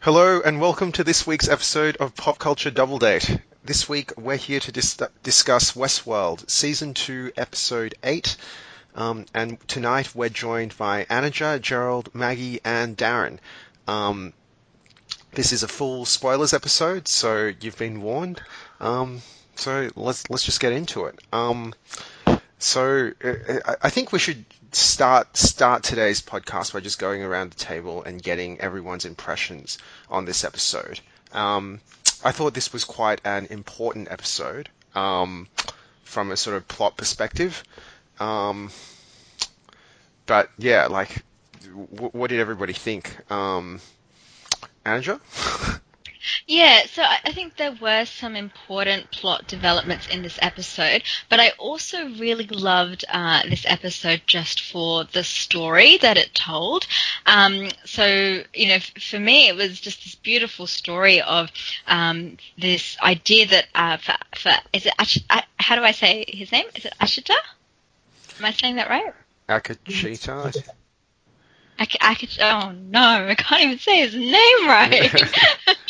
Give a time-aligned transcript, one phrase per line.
[0.00, 3.38] Hello and welcome to this week's episode of Pop Culture Double Date.
[3.62, 8.36] This week we're here to dis- discuss Westworld, Season 2, Episode 8.
[8.94, 13.40] Um, and tonight we're joined by Anaja, Gerald, Maggie, and Darren.
[13.86, 14.32] Um,
[15.34, 18.42] this is a full spoilers episode, so you've been warned.
[18.82, 19.22] Um,
[19.54, 21.18] so let's let's just get into it.
[21.32, 21.72] Um,
[22.58, 27.56] so uh, I think we should start start today's podcast by just going around the
[27.58, 29.78] table and getting everyone's impressions
[30.10, 31.00] on this episode.
[31.32, 31.80] Um,
[32.24, 35.48] I thought this was quite an important episode um,
[36.04, 37.62] from a sort of plot perspective.
[38.20, 38.70] Um,
[40.26, 41.22] but yeah, like,
[41.62, 43.16] w- what did everybody think?
[43.30, 43.80] Um,
[44.84, 45.20] Anja?
[46.46, 51.50] Yeah, so I think there were some important plot developments in this episode, but I
[51.58, 56.86] also really loved uh, this episode just for the story that it told.
[57.26, 58.06] Um, so,
[58.54, 61.50] you know, f- for me, it was just this beautiful story of
[61.86, 66.52] um, this idea that uh, for, for is it Ash- how do I say his
[66.52, 66.66] name?
[66.74, 67.36] Is it Ashita?
[68.38, 69.12] Am I saying that right?
[69.48, 70.68] Akachita.
[71.78, 75.12] I, I oh no, I can't even say his name right.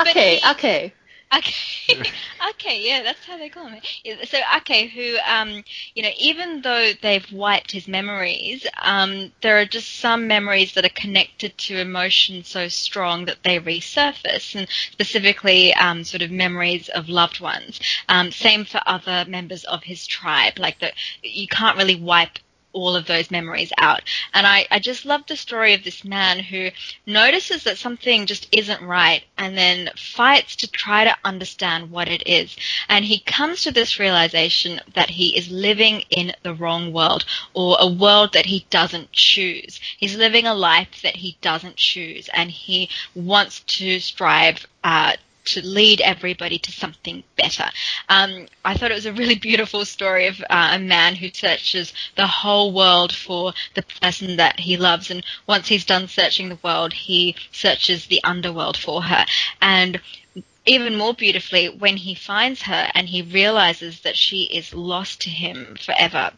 [0.00, 0.94] okay, okay.
[1.36, 2.00] Okay,
[2.50, 3.82] okay, yeah, that's how they call him.
[4.24, 5.62] So Ake, who, um,
[5.94, 10.86] you know, even though they've wiped his memories, um, there are just some memories that
[10.86, 16.88] are connected to emotions so strong that they resurface, and specifically, um, sort of memories
[16.88, 17.78] of loved ones.
[18.08, 22.38] Um, same for other members of his tribe, like that you can't really wipe
[22.78, 24.02] all of those memories out.
[24.34, 26.70] And I, I just love the story of this man who
[27.06, 32.26] notices that something just isn't right and then fights to try to understand what it
[32.26, 32.56] is.
[32.88, 37.24] And he comes to this realization that he is living in the wrong world
[37.54, 39.80] or a world that he doesn't choose.
[39.98, 45.14] He's living a life that he doesn't choose and he wants to strive uh,
[45.52, 47.64] to lead everybody to something better.
[48.08, 51.92] Um, I thought it was a really beautiful story of uh, a man who searches
[52.16, 56.58] the whole world for the person that he loves, and once he's done searching the
[56.62, 59.24] world, he searches the underworld for her.
[59.60, 60.00] And
[60.66, 65.30] even more beautifully, when he finds her and he realizes that she is lost to
[65.30, 66.32] him forever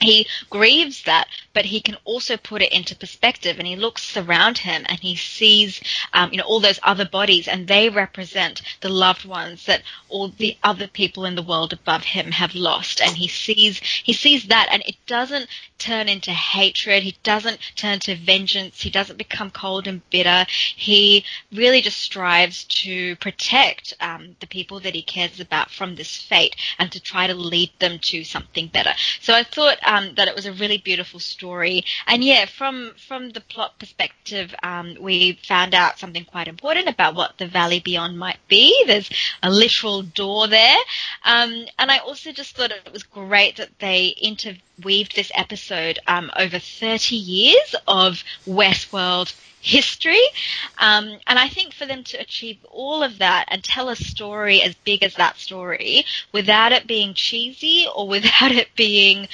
[0.00, 4.58] he grieves that, but he can also put it into perspective and he looks around
[4.58, 5.80] him and he sees,
[6.12, 10.28] um, you know, all those other bodies and they represent the loved ones that all
[10.28, 13.00] the other people in the world above him have lost.
[13.00, 15.48] And he sees, he sees that and it doesn't
[15.78, 17.02] turn into hatred.
[17.02, 18.82] He doesn't turn to vengeance.
[18.82, 20.44] He doesn't become cold and bitter.
[20.48, 26.16] He really just strives to protect um, the people that he cares about from this
[26.16, 28.92] fate and to try to lead them to something better.
[29.20, 31.84] So I thought um, that it was a really beautiful story.
[32.06, 37.14] And yeah, from from the plot perspective, um, we found out something quite important about
[37.14, 38.84] what the Valley Beyond might be.
[38.86, 39.10] There's
[39.42, 40.78] a literal door there,
[41.24, 46.30] um, and I also just thought it was great that they interweaved this episode um,
[46.36, 49.32] over 30 years of Westworld
[49.68, 50.22] history.
[50.78, 54.62] Um, and I think for them to achieve all of that and tell a story
[54.62, 59.28] as big as that story without it being cheesy or without it being,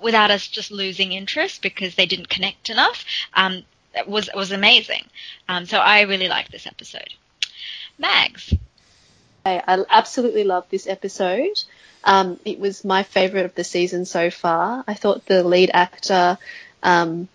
[0.00, 3.64] without us just losing interest because they didn't connect enough, um,
[4.06, 5.04] was, was amazing.
[5.48, 7.12] Um, so I really liked this episode.
[7.98, 8.54] Mags.
[9.44, 11.62] I, absolutely love this episode.
[12.04, 14.84] Um, it was my favorite of the season so far.
[14.86, 16.38] I thought the lead actor,
[16.82, 17.28] um,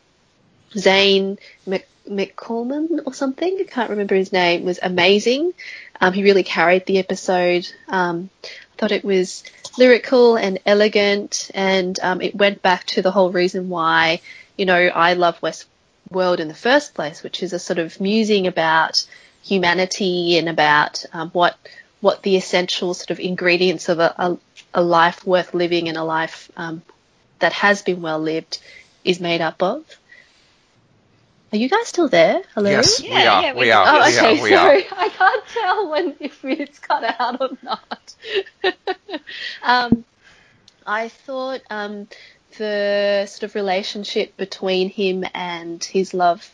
[0.78, 5.54] Zane Mc, McCorman or something, I can't remember his name, was amazing.
[6.00, 7.68] Um, he really carried the episode.
[7.88, 8.48] Um, I
[8.78, 9.44] thought it was
[9.78, 14.22] lyrical and elegant, and um, it went back to the whole reason why,
[14.58, 18.48] you know, I love Westworld in the first place, which is a sort of musing
[18.48, 19.06] about
[19.44, 21.58] humanity and about um, what
[22.02, 24.38] what the essential sort of ingredients of a, a,
[24.76, 26.84] a life worth living and a life um,
[27.40, 28.60] that has been well lived
[29.04, 29.84] is made up of.
[31.56, 32.42] Are you guys still there?
[32.54, 32.70] Hello?
[32.70, 33.42] Yes, Yeah, we are.
[33.42, 33.86] yeah, we we are.
[33.86, 33.96] are.
[33.96, 34.28] Oh, we okay.
[34.40, 34.44] are.
[34.44, 34.98] We sorry, are.
[34.98, 38.16] I can't tell when if it's cut out or not.
[39.64, 40.04] um,
[40.86, 42.10] I thought um,
[42.58, 46.46] the sort of relationship between him and his love,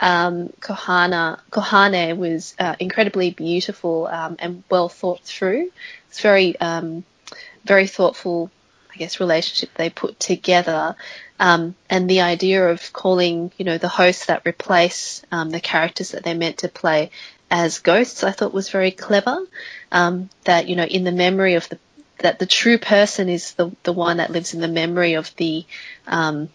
[0.00, 5.70] um, Kohana, Kohane, was uh, incredibly beautiful um, and well thought through.
[6.08, 7.04] It's very, um,
[7.66, 8.59] very thoughtful, I
[9.00, 10.94] guess, relationship they put together.
[11.38, 16.10] Um, and the idea of calling, you know, the hosts that replace um, the characters
[16.10, 17.10] that they're meant to play
[17.50, 19.38] as ghosts, I thought was very clever.
[19.90, 21.78] Um, that you know, in the memory of the
[22.18, 25.64] that the true person is the the one that lives in the memory of the
[26.06, 26.48] um,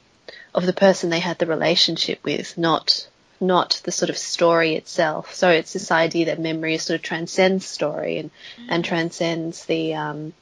[0.54, 3.08] of the person they had the relationship with, not
[3.42, 5.34] not the sort of story itself.
[5.34, 8.68] So it's this idea that memory is sort of transcends story and mm.
[8.70, 10.34] and transcends the um,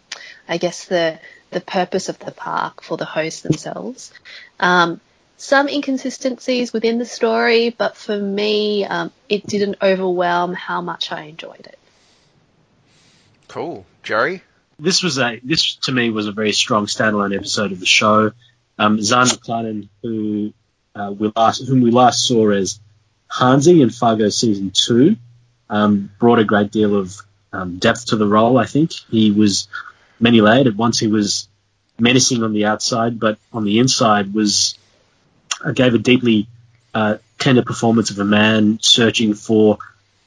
[0.47, 1.19] I guess the
[1.53, 4.11] the purpose of the park for the hosts themselves.
[4.59, 4.99] Um,
[5.37, 11.23] some inconsistencies within the story, but for me, um, it didn't overwhelm how much I
[11.23, 11.77] enjoyed it.
[13.47, 14.41] Cool, Jerry.
[14.79, 18.31] This was a this to me was a very strong standalone episode of the show.
[18.79, 20.53] Um, Zahn McClarnon, who
[20.95, 22.79] uh, we last whom we last saw as
[23.29, 25.17] Hanzee in Fargo season two,
[25.69, 27.15] um, brought a great deal of
[27.51, 28.57] um, depth to the role.
[28.57, 29.67] I think he was
[30.19, 30.67] many layered.
[30.67, 31.47] At once he was
[31.99, 34.77] menacing on the outside, but on the inside was
[35.63, 36.47] uh, gave a deeply
[36.93, 39.77] uh, tender performance of a man searching for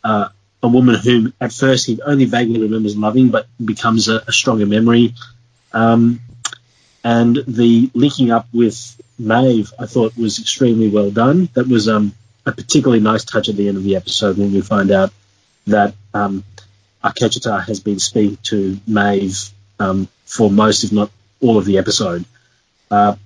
[0.05, 0.29] uh,
[0.63, 4.67] a woman whom at first he only vaguely remembers loving, but becomes a, a stronger
[4.67, 5.15] memory.
[5.73, 6.21] Um,
[7.05, 11.49] and the linking up with Maeve, I thought was extremely well done.
[11.55, 12.13] That was um,
[12.45, 15.13] a particularly nice touch at the end of the episode when we find out
[15.67, 16.45] that um,
[17.03, 22.25] Akecheta has been speaking to Maeve um, for most, if not all, of the episode.
[22.91, 23.17] Uh,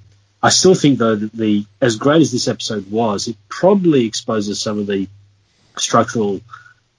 [0.43, 4.61] I still think, though, that the as great as this episode was, it probably exposes
[4.61, 5.09] some of the
[5.77, 6.41] structural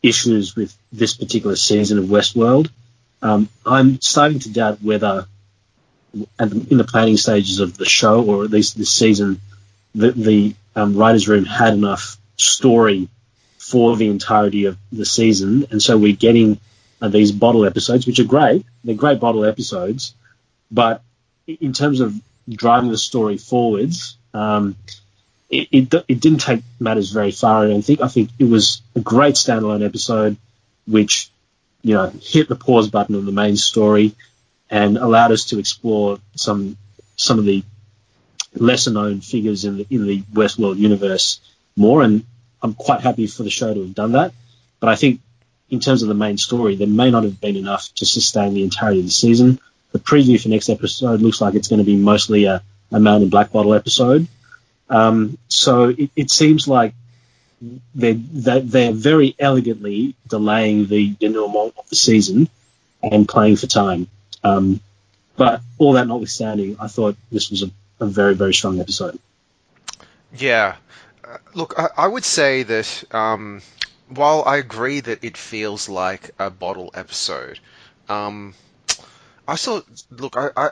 [0.03, 2.69] issues with this particular season of Westworld.
[3.21, 5.27] Um, I'm starting to doubt whether,
[6.13, 9.39] in the planning stages of the show, or at least this season,
[9.94, 13.09] the, the um, writers' room had enough story
[13.57, 16.59] for the entirety of the season, and so we're getting
[17.09, 18.65] these bottle episodes, which are great.
[18.83, 20.13] They're great bottle episodes,
[20.69, 21.01] but
[21.48, 22.13] in terms of
[22.48, 24.75] driving the story forwards, um,
[25.50, 27.65] it, it, it, didn't take matters very far.
[27.65, 28.01] I don't think.
[28.01, 30.38] I think it was a great standalone episode,
[30.88, 31.30] which
[31.81, 34.15] you know hit the pause button on the main story
[34.69, 36.77] and allowed us to explore some
[37.18, 37.63] some of the
[38.56, 41.42] lesser known figures in the in the Westworld universe
[41.75, 42.01] more.
[42.01, 42.25] And
[42.62, 44.33] I'm quite happy for the show to have done that.
[44.80, 45.19] But I think
[45.71, 48.63] in terms of the main story, there may not have been enough to sustain the
[48.63, 49.59] entirety of the season.
[49.94, 53.23] The preview for next episode looks like it's going to be mostly a, a Man
[53.23, 54.27] in Black Bottle episode.
[54.89, 56.94] Um, so it, it, seems like
[57.95, 62.50] they're, they're very elegantly delaying the denouement of the season
[63.01, 64.07] and playing for time.
[64.44, 64.81] Um,
[65.38, 67.71] but all that notwithstanding, I thought this was a,
[68.01, 69.18] a very, very strong episode.
[70.35, 70.75] Yeah.
[71.23, 73.62] Uh, look, I, I, would say that um,
[74.15, 77.59] while I agree that it feels like a bottle episode,
[78.09, 78.53] um,
[79.47, 79.81] I saw.
[80.09, 80.69] Look, I, I,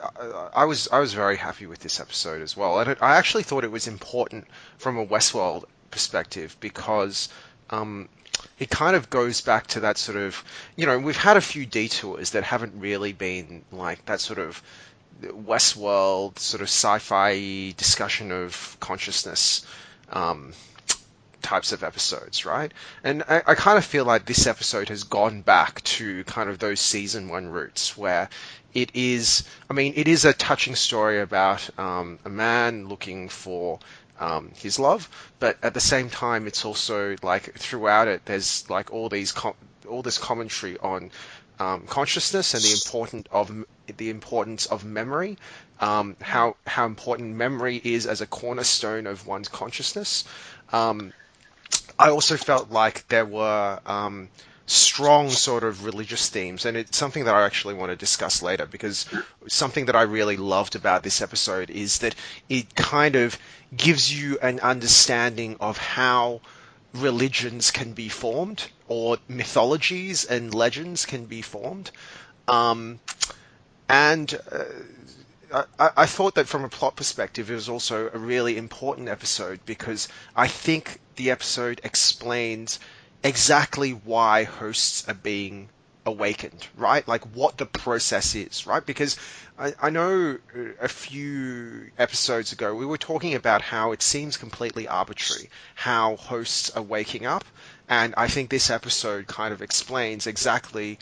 [0.54, 3.64] I was I was very happy with this episode as well, it, I actually thought
[3.64, 4.46] it was important
[4.78, 7.28] from a Westworld perspective because
[7.70, 8.08] um,
[8.58, 10.44] it kind of goes back to that sort of,
[10.76, 14.62] you know, we've had a few detours that haven't really been like that sort of
[15.22, 19.66] Westworld sort of sci-fi discussion of consciousness.
[20.12, 20.52] Um,
[21.42, 22.72] types of episodes, right?
[23.02, 26.58] And I, I, kind of feel like this episode has gone back to kind of
[26.58, 28.28] those season one roots where
[28.74, 33.78] it is, I mean, it is a touching story about um, a man looking for
[34.20, 35.08] um, his love,
[35.38, 39.54] but at the same time, it's also like throughout it, there's like all these com-
[39.88, 41.10] all this commentary on
[41.58, 43.50] um, consciousness and the important of
[43.96, 45.38] the importance of memory,
[45.80, 50.24] um, how how important memory is as a cornerstone of one's consciousness.
[50.72, 51.12] Um,
[52.00, 54.30] I also felt like there were um,
[54.64, 58.64] strong sort of religious themes, and it's something that I actually want to discuss later
[58.64, 59.04] because
[59.48, 62.14] something that I really loved about this episode is that
[62.48, 63.36] it kind of
[63.76, 66.40] gives you an understanding of how
[66.94, 71.90] religions can be formed or mythologies and legends can be formed.
[72.48, 72.98] Um,
[73.90, 74.64] and uh,
[75.52, 79.60] I, I, thought that from a plot perspective, it was also a really important episode
[79.66, 82.78] because I think the episode explains
[83.22, 85.68] exactly why hosts are being
[86.06, 87.06] awakened, right?
[87.06, 88.84] Like what the process is, right?
[88.84, 89.16] Because
[89.58, 90.38] I, I, know
[90.80, 96.70] a few episodes ago we were talking about how it seems completely arbitrary how hosts
[96.70, 97.44] are waking up,
[97.88, 100.98] and I think this episode kind of explains exactly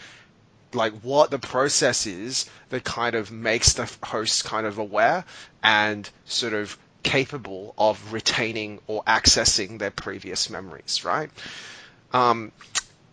[0.75, 5.25] like what the process is that kind of makes the host kind of aware
[5.63, 11.31] and sort of capable of retaining or accessing their previous memories, right?
[12.13, 12.53] Um,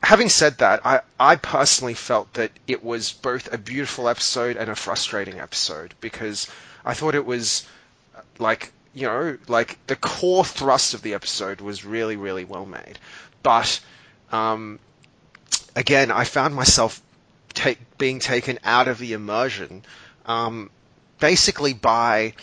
[0.04, 4.70] having said that, I, I personally felt that it was both a beautiful episode and
[4.70, 6.48] a frustrating episode because
[6.84, 7.66] I thought it was
[8.40, 13.00] like you know like the core thrust of the episode was really really well made,
[13.44, 13.80] but
[14.32, 14.80] um,
[15.76, 17.02] again, I found myself
[17.56, 19.84] take, being taken out of the immersion,
[20.28, 20.70] um,
[21.20, 22.34] basically by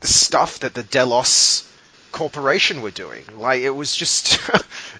[0.00, 1.68] the stuff that the Delos
[2.10, 3.24] corporation were doing.
[3.36, 4.40] Like it was just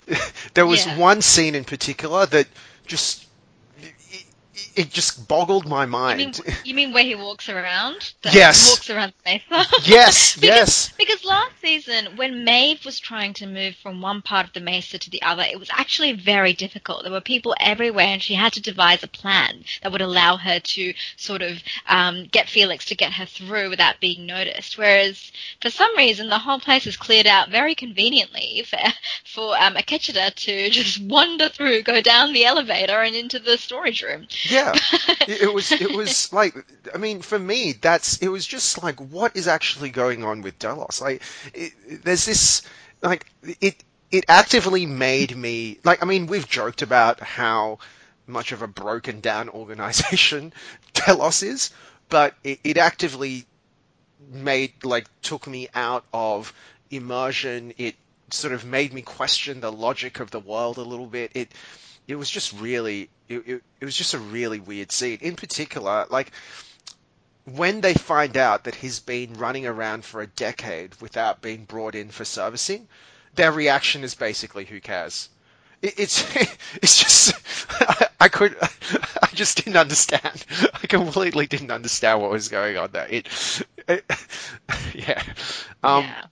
[0.54, 0.98] there was Yeah.
[0.98, 2.46] one scene in particular that
[2.86, 3.26] just
[4.76, 6.40] it, just boggled my You mean, mind.
[6.64, 8.12] you mean where he walks around?
[8.30, 8.70] Yes.
[8.70, 9.68] Walks around the mesa?
[9.84, 10.92] yes, Because- yes.
[10.98, 14.98] Because last season, when Maeve was trying to move from one part of the mesa
[14.98, 17.02] to the other, it was actually very difficult.
[17.02, 20.60] There were people everywhere, and she had to devise a plan that would allow her
[20.60, 24.78] to sort of um, get Felix to get her through without being noticed.
[24.78, 28.78] Whereas, for some reason, the whole place is cleared out very conveniently for,
[29.24, 34.02] for um, Akecheta to just wander through, go down the elevator, and into the storage
[34.02, 34.26] room.
[34.52, 34.72] Yeah,
[35.28, 35.72] it, was.
[35.72, 36.54] It was like.
[36.94, 38.18] I mean, for me, that's.
[38.18, 41.00] It was just like, what is actually going on with Delos?
[41.00, 41.22] Like,
[41.54, 41.72] it,
[42.04, 42.62] there's this.
[43.02, 43.26] Like,
[43.60, 43.82] it.
[44.10, 46.02] It actively made me like.
[46.02, 47.78] I mean, we've joked about how
[48.26, 50.52] much of a broken down organization
[50.94, 51.70] Delos is,
[52.08, 53.46] but it, it actively
[54.30, 56.52] made like took me out of
[56.90, 57.72] immersion.
[57.78, 57.96] It
[58.30, 61.30] sort of made me question the logic of the world a little bit.
[61.34, 61.52] It
[62.08, 65.18] it was just really it, it, it was just a really weird scene.
[65.20, 66.32] In particular, like
[67.44, 71.94] when they find out that he's been running around for a decade without being brought
[71.94, 72.88] in for servicing,
[73.34, 75.28] their reaction is basically "Who cares?"
[75.80, 76.36] It, it's
[76.82, 77.34] it's just
[77.80, 78.56] I, I could
[79.22, 80.44] I just didn't understand.
[80.74, 83.06] I completely didn't understand what was going on there.
[83.08, 84.04] It, it
[84.94, 85.22] yeah.
[85.82, 86.26] Um, yeah.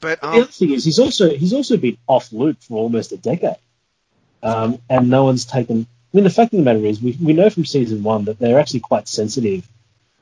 [0.00, 3.12] But The um, other thing is, he's also he's also been off loop for almost
[3.12, 3.56] a decade,
[4.42, 5.86] um, and no one's taken.
[6.12, 8.38] I mean, the fact of the matter is, we, we know from season one that
[8.38, 9.66] they're actually quite sensitive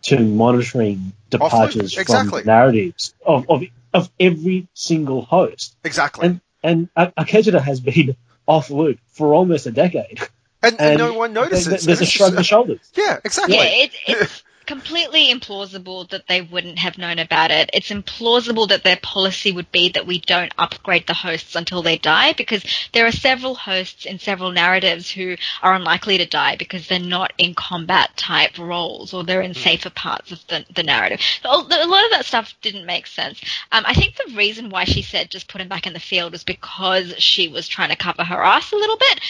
[0.03, 2.43] to monitoring departures exactly.
[2.43, 6.27] from narratives of, of of every single host, exactly.
[6.27, 10.21] and and A- Akecheta has been off loop for almost a decade,
[10.63, 11.85] And, and and no one notices.
[11.85, 12.81] There's a shrug of the shoulders.
[12.95, 13.57] Yeah, exactly.
[13.57, 17.69] Yeah, it, it's completely implausible that they wouldn't have known about it.
[17.73, 21.99] It's implausible that their policy would be that we don't upgrade the hosts until they
[21.99, 26.87] die because there are several hosts in several narratives who are unlikely to die because
[26.87, 31.21] they're not in combat type roles or they're in safer parts of the, the narrative.
[31.43, 33.41] So a lot of that stuff didn't make sense.
[33.73, 36.31] Um, I think the reason why she said just put him back in the field
[36.31, 39.21] was because she was trying to cover her ass a little bit.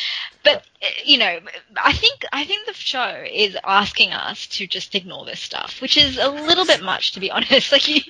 [0.45, 1.39] But uh, you know,
[1.83, 5.97] I think I think the show is asking us to just ignore this stuff, which
[5.97, 7.73] is a little bit much, to be honest.
[7.73, 8.01] Like, you,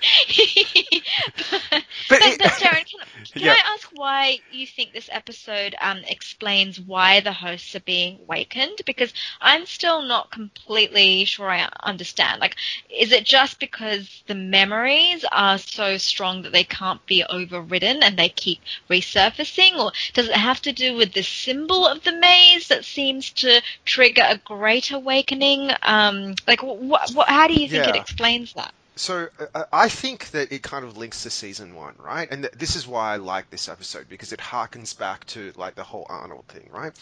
[2.08, 3.00] but, But but, it- Darren, can,
[3.36, 3.50] can Yeah.
[3.50, 8.80] I ask why you think this episode um, explains why the hosts are being wakened?
[8.86, 12.40] Because I'm still not completely sure I understand.
[12.40, 12.56] Like,
[12.90, 18.16] is it just because the memories are so strong that they can't be overridden and
[18.18, 18.60] they keep
[18.90, 23.30] resurfacing, or does it have to do with the symbol of the maze that seems
[23.32, 25.70] to trigger a great awakening?
[25.82, 28.73] Um, like, what, what, how do you think it explains that?
[28.97, 32.29] So uh, I think that it kind of links to season one, right?
[32.31, 35.75] And th- this is why I like this episode because it harkens back to like
[35.75, 36.93] the whole Arnold thing, right?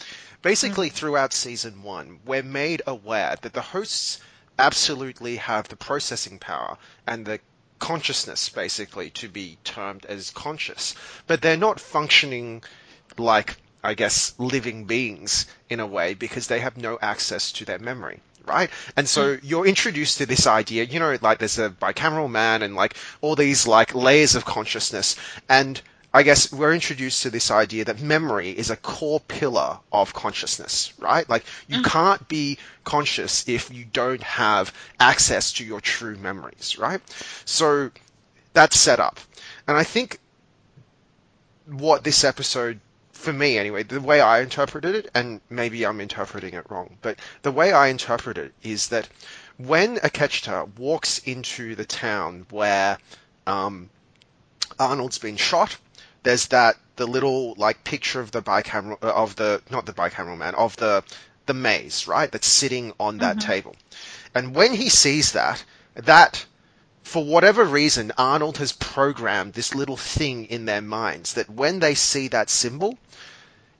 [0.41, 4.19] Basically, throughout season one, we're made aware that the hosts
[4.57, 7.39] absolutely have the processing power and the
[7.79, 10.95] consciousness, basically, to be termed as conscious,
[11.27, 12.63] but they're not functioning
[13.17, 17.79] like, I guess, living beings in a way because they have no access to their
[17.79, 18.19] memory.
[18.49, 18.71] Right?
[18.97, 19.45] And so hmm.
[19.45, 23.35] you're introduced to this idea, you know, like there's a bicameral man and like all
[23.35, 25.15] these like layers of consciousness.
[25.47, 25.79] And
[26.11, 30.91] I guess we're introduced to this idea that memory is a core pillar of consciousness,
[30.97, 31.29] right?
[31.29, 31.83] Like you hmm.
[31.83, 37.01] can't be conscious if you don't have access to your true memories, right?
[37.45, 37.91] So
[38.53, 39.19] that's set up.
[39.67, 40.17] And I think
[41.67, 42.79] what this episode
[43.19, 47.19] for me anyway, the way I interpreted it, and maybe I'm interpreting it wrong, but
[47.41, 49.09] the way I interpret it is that
[49.57, 52.97] when Akecheta walks into the town where
[53.45, 53.89] um,
[54.79, 55.75] Arnold's been shot,
[56.23, 60.37] there's that the little like picture of the bicameral uh, of the not the bicameral
[60.37, 61.03] man of the
[61.45, 62.31] the maze, right?
[62.31, 63.75] That's sitting on that table,
[64.33, 65.63] and when he sees that,
[65.95, 66.45] that
[67.09, 71.95] for whatever reason, Arnold has programmed this little thing in their minds that when they
[71.95, 72.99] see that symbol,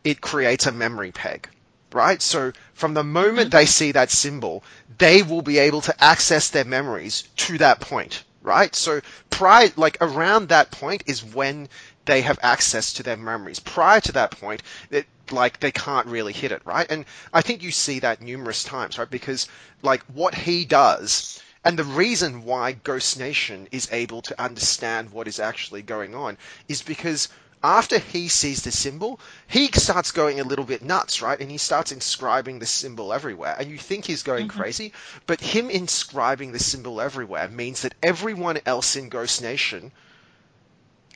[0.03, 1.47] it creates a memory peg,
[1.93, 2.23] right?
[2.23, 3.57] So from the moment mm-hmm.
[3.57, 4.63] they see that symbol,
[4.97, 8.73] they will be able to access their memories to that point, right?
[8.73, 11.69] So prior, like around that point is when
[12.05, 13.59] they have access to their memories.
[13.59, 16.89] Prior to that point, it, like they can't really hit it, right?
[16.89, 19.07] And I think you see that numerous times, right?
[19.07, 19.47] Because
[19.83, 25.27] like what he does and the reason why Ghost Nation is able to understand what
[25.27, 26.37] is actually going on
[26.67, 27.27] is because
[27.61, 31.39] after he sees the symbol, he starts going a little bit nuts, right?
[31.39, 33.55] And he starts inscribing the symbol everywhere.
[33.59, 34.51] And you think he's going Mhm.
[34.51, 34.93] crazy,
[35.27, 39.91] but him inscribing the symbol everywhere means that everyone else in Ghost Nation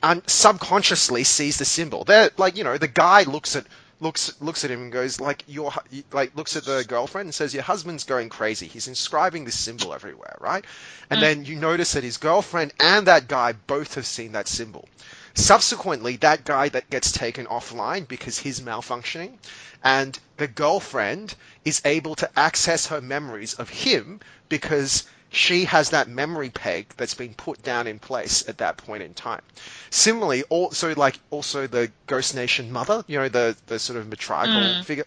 [0.02, 2.04] un- subconsciously sees the symbol.
[2.04, 3.66] They're like, you know, the guy looks at
[4.00, 5.72] looks looks at him and goes like your
[6.12, 8.66] like looks at the girlfriend and says your husband's going crazy.
[8.66, 10.64] He's inscribing this symbol everywhere, right?
[11.10, 11.20] And Mm.
[11.20, 14.88] then you notice that his girlfriend and that guy both have seen that symbol.
[15.34, 19.38] Subsequently, that guy that gets taken offline because he's malfunctioning,
[19.82, 21.34] and the girlfriend
[21.64, 27.14] is able to access her memories of him because she has that memory peg that's
[27.14, 29.42] been put down in place at that point in time.
[29.90, 34.76] Similarly, also like also the Ghost Nation mother, you know, the the sort of matriarchal
[34.76, 34.84] Mm.
[34.84, 35.04] figure,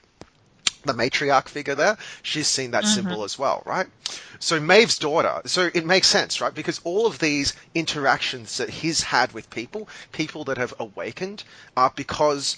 [0.83, 2.87] the matriarch figure there, she's seen that Mhm.
[2.87, 3.87] symbol as well, right?
[4.39, 6.53] So Maeve's daughter, so it makes sense, right?
[6.53, 11.43] Because all of these interactions that he's had with people, people that have awakened,
[11.75, 12.57] are because,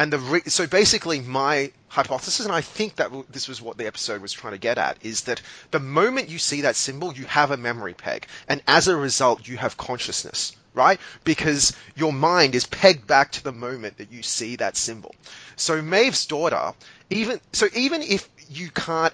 [0.00, 3.76] and the re- so basically my hypothesis, and I think that w- this was what
[3.76, 5.42] the episode was trying to get at, is that
[5.72, 9.46] the moment you see that symbol, you have a memory peg, and as a result,
[9.46, 10.56] you have consciousness.
[10.72, 10.98] Right?
[11.24, 15.14] Because your mind is pegged back to the moment that you see that symbol.
[15.56, 16.72] So Maeve's daughter,
[17.10, 19.12] even so, even if you can't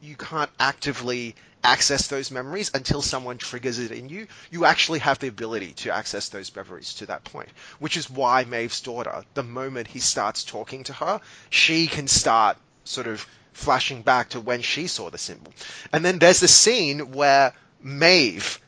[0.00, 1.34] you can't actively
[1.64, 5.94] access those memories until someone triggers it in you, you actually have the ability to
[5.94, 7.48] access those memories to that point.
[7.78, 12.56] Which is why Maeve's daughter, the moment he starts talking to her, she can start
[12.84, 15.52] sort of flashing back to when she saw the symbol.
[15.92, 18.60] And then there's the scene where Maeve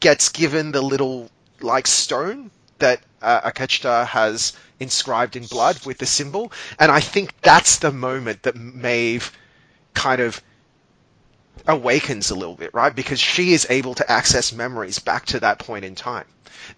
[0.00, 6.06] gets given the little like stone that uh, Akecheta has inscribed in blood with the
[6.06, 9.32] symbol, and I think that's the moment that Maeve
[9.94, 10.42] kind of
[11.66, 12.94] awakens a little bit, right?
[12.94, 16.26] Because she is able to access memories back to that point in time.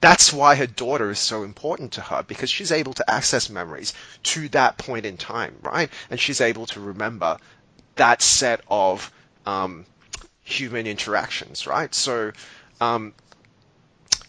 [0.00, 3.92] That's why her daughter is so important to her because she's able to access memories
[4.24, 5.90] to that point in time, right?
[6.10, 7.38] And she's able to remember
[7.96, 9.12] that set of
[9.46, 9.86] um,
[10.42, 11.94] human interactions, right?
[11.94, 12.32] So,
[12.80, 13.14] um,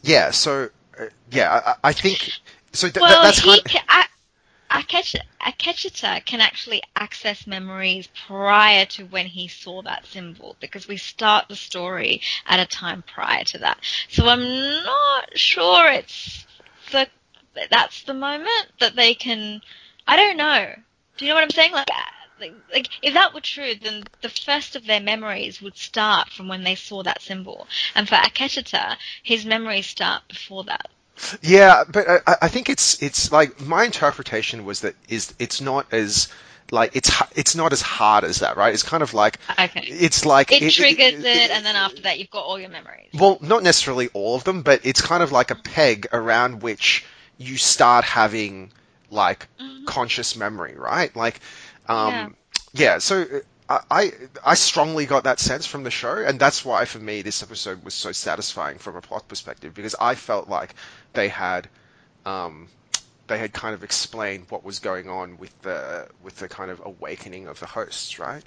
[0.03, 2.31] yeah, so uh, yeah, I, I think
[2.73, 2.89] so.
[2.89, 3.63] Th- well, that's he kind.
[3.67, 4.16] ca- A-
[4.77, 11.47] Akech- can actually access memories prior to when he saw that symbol because we start
[11.47, 13.79] the story at a time prior to that.
[14.07, 14.43] So I'm
[14.83, 16.45] not sure it's
[16.91, 17.07] the
[17.71, 19.61] that's the moment that they can.
[20.07, 20.75] I don't know.
[21.17, 21.71] Do you know what I'm saying?
[21.71, 21.89] Like.
[22.39, 26.47] Like, like if that were true, then the first of their memories would start from
[26.47, 30.87] when they saw that symbol, and for Akecheta, his memories start before that.
[31.41, 35.87] Yeah, but I, I think it's it's like my interpretation was that is it's not
[35.91, 36.27] as
[36.71, 38.73] like it's it's not as hard as that, right?
[38.73, 39.81] It's kind of like Okay.
[39.87, 43.09] it's like It triggers it, and then after that, you've got all your memories.
[43.13, 47.05] Well, not necessarily all of them, but it's kind of like a peg around which
[47.37, 48.71] you start having
[49.09, 49.85] like Mhm.
[49.85, 51.15] conscious memory, right?
[51.15, 51.39] Like,
[51.87, 52.29] um, Yeah.
[52.73, 52.97] yeah.
[52.99, 54.11] So uh, I,
[54.45, 57.83] I strongly got that sense from the show, and that's why for me this episode
[57.83, 60.73] was so satisfying from a plot perspective because I felt like
[61.13, 61.67] they had.
[62.25, 62.67] Um,
[63.27, 66.81] they had kind of explained what was going on with the with the kind of
[66.85, 68.43] awakening of the hosts, right?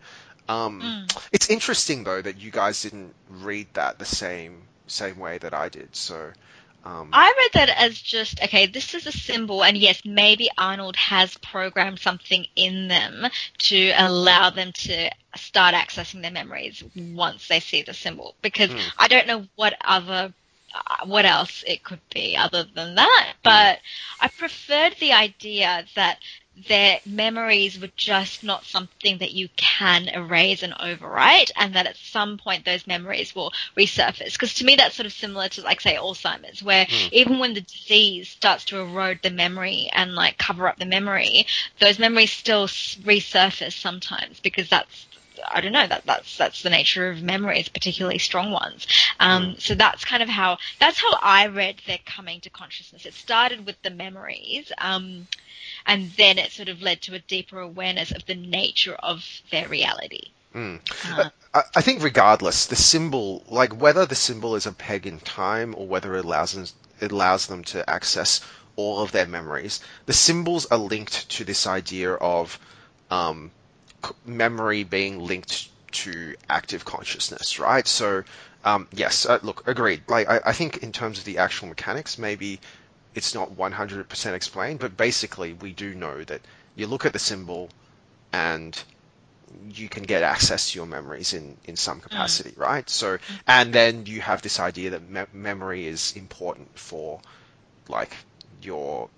[0.49, 1.29] Um, Mm.
[1.33, 5.69] It's interesting though that you guys didn't read that the same same way that I
[5.69, 5.95] did.
[5.95, 6.33] So,
[6.85, 8.67] um, I read that as just okay.
[8.67, 13.27] This is a symbol, and yes, maybe Arnold has programmed something in them
[13.59, 18.35] to allow them to start accessing their memories once they see the symbol.
[18.43, 18.93] Because Mm.
[18.99, 20.33] I don't know what other,
[20.75, 23.35] uh, what else it could be other than that.
[23.43, 23.81] But
[24.21, 26.19] I preferred the idea that
[26.69, 31.97] their memories were just not something that you can erase and overwrite, and that at
[31.97, 34.33] some point those memories will resurface.
[34.33, 37.13] Because to me, that's sort of similar to, like, say, Alzheimer's, where Mm.
[37.13, 41.47] even when the disease starts to erode the memory and like cover up the memory,
[41.79, 45.07] those memories still resurface sometimes because that's
[45.49, 48.87] I don't know that that's that's the nature of memories, particularly strong ones.
[49.19, 53.07] Um, So that's kind of how that's how I read their coming to consciousness.
[53.07, 55.29] It started with the memories, um,
[55.87, 59.69] and then it sort of led to a deeper awareness of the nature of their
[59.69, 60.31] reality.
[60.55, 60.81] mm.
[61.11, 65.21] Uh, I, I think regardless, the symbol, like whether the symbol is a peg in
[65.21, 66.67] time or whether it allows them,
[67.01, 68.41] it allows them to access
[68.77, 72.59] all of their memories, the symbols are linked to this idea of
[73.11, 73.51] um,
[74.25, 77.87] memory being linked to active consciousness, right?
[77.87, 78.25] So,
[78.65, 80.03] um, yes, uh, look, agreed.
[80.09, 82.61] Like, I, I think in terms of the actual mechanics, maybe
[83.15, 86.41] it's not 100% explained, but basically, we do know that
[86.77, 87.69] you look at the symbol
[88.33, 88.81] and
[89.73, 92.89] you can get access to your memories in, in some capacity, right?
[92.89, 97.21] So, and then you have this idea that me- memory is important for
[97.89, 98.15] like
[98.63, 99.09] your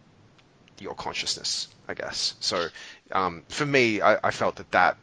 [0.80, 2.34] your consciousness, I guess.
[2.40, 2.68] So
[3.12, 4.96] um, for me, I, I felt that, that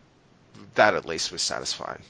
[0.75, 2.02] that at least was satisfying.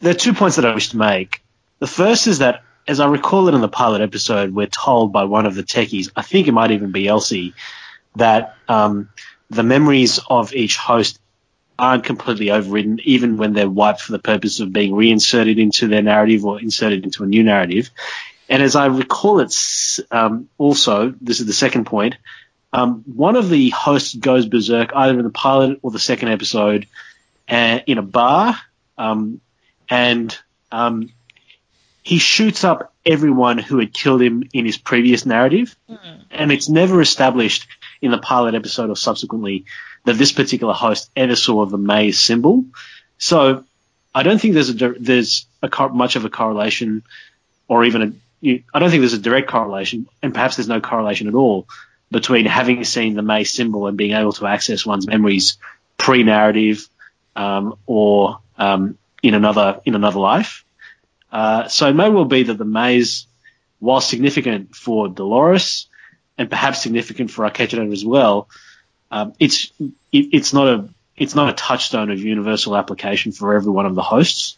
[0.00, 1.42] There are two points that I wish to make.
[1.80, 5.24] The first is that, as I recall it in the pilot episode, we're told by
[5.24, 7.54] one of the techies, I think it might even be Elsie,
[8.16, 9.10] that um,
[9.50, 11.18] the memories of each host
[11.78, 16.02] aren't completely overridden, even when they're wiped for the purpose of being reinserted into their
[16.02, 17.90] narrative or inserted into a new narrative.
[18.48, 19.54] And as I recall it,
[20.10, 22.16] um, also, this is the second point,
[22.72, 26.86] um, one of the hosts goes berserk either in the pilot or the second episode
[27.48, 28.56] uh, in a bar,
[28.98, 29.40] um,
[29.88, 30.36] and
[30.70, 31.10] um,
[32.04, 35.98] he shoots up everyone who had killed him in his previous narrative, mm.
[36.30, 37.66] and it's never established
[38.02, 39.64] in the pilot episode or subsequently
[40.04, 42.66] that this particular host ever saw the maze symbol.
[43.16, 43.64] So
[44.14, 47.02] I don't think there's a there's a much of a correlation,
[47.68, 51.26] or even a I don't think there's a direct correlation, and perhaps there's no correlation
[51.26, 51.66] at all
[52.10, 55.56] between having seen the maze symbol and being able to access one's memories
[55.96, 56.86] pre-narrative
[57.34, 60.66] um, or um, in another in another life.
[61.34, 63.26] Uh, so it may well be that the maze,
[63.80, 65.88] while significant for Dolores
[66.38, 68.48] and perhaps significant for Akecheta as well,
[69.10, 73.72] um, it's it, it's not a it's not a touchstone of universal application for every
[73.72, 74.56] one of the hosts.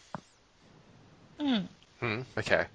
[1.40, 1.64] Mm.
[2.00, 2.66] Hmm, okay.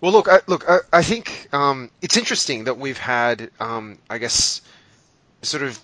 [0.00, 4.16] Well, look, I, look, I, I think um, it's interesting that we've had, um, I
[4.16, 4.62] guess,
[5.42, 5.78] sort of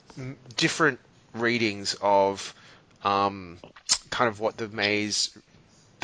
[0.56, 0.98] different
[1.34, 2.54] readings of
[3.04, 3.58] um,
[4.08, 5.36] kind of what the maze,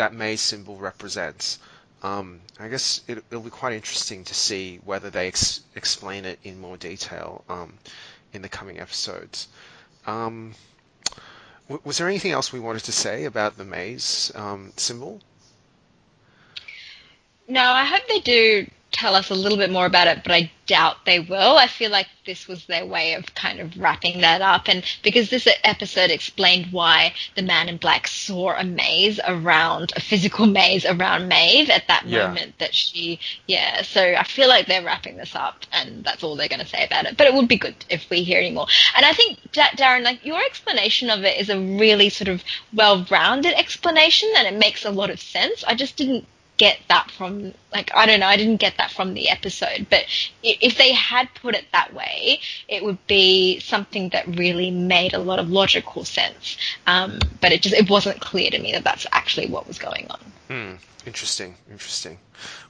[0.03, 1.61] that maze symbol represents.
[2.03, 6.41] Um, I guess it, will be quite interesting to see whether they ex- explain it
[6.43, 7.75] in more detail um,
[8.33, 9.47] in the coming episodes.
[10.05, 10.55] Um,
[11.69, 15.21] w- was there anything else we wanted to say about the maze um, symbol?
[17.47, 18.67] No, I hope they do
[19.03, 21.59] tell us a little bit more about it, but I doubt they will.
[21.59, 24.69] I feel like this was their way of kind of wrapping that up.
[24.69, 30.01] And because this episode explained why the man in black saw a maze around, a
[30.01, 32.29] physical maze around Maeve at that yeah.
[32.29, 33.83] moment that she, yeah.
[33.83, 36.87] So I feel like they're wrapping this up and that's all they're going to say
[36.87, 37.17] about it.
[37.17, 38.69] But it would be good if we hear any more.
[38.97, 43.05] And I think, Darren, like your explanation of it is a really sort of well
[43.11, 45.65] rounded explanation and it makes a lot of sense.
[45.67, 46.25] I just didn't
[46.57, 50.05] get that from like I don't know I didn't get that from the episode but
[50.43, 55.19] if they had put it that way it would be something that really made a
[55.19, 56.57] lot of logical sense.
[56.87, 60.07] Um, but it just it wasn't clear to me that that's actually what was going
[60.11, 60.21] on.
[60.49, 60.75] Hmm.
[61.07, 61.57] interesting.
[61.71, 62.19] Interesting.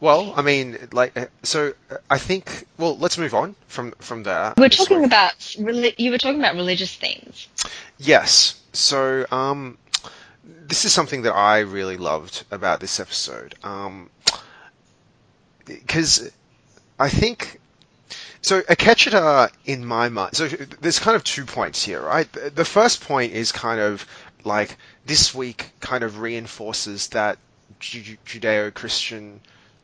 [0.00, 4.22] Well I mean like uh, so uh, I think well let's move on from from
[4.22, 7.48] there we're talking about you were talking about religious themes.
[7.98, 8.60] Yes.
[8.72, 9.78] So um
[10.44, 13.54] this is something that I really loved about this episode.
[15.64, 16.30] Because um,
[16.98, 17.60] I think.
[18.44, 22.26] So, Akecheta, in my mind, so there's kind of two points here, right?
[22.32, 24.04] The first point is kind of
[24.44, 24.76] like
[25.06, 27.38] this week kind of reinforces that
[27.80, 29.40] Judeo Christian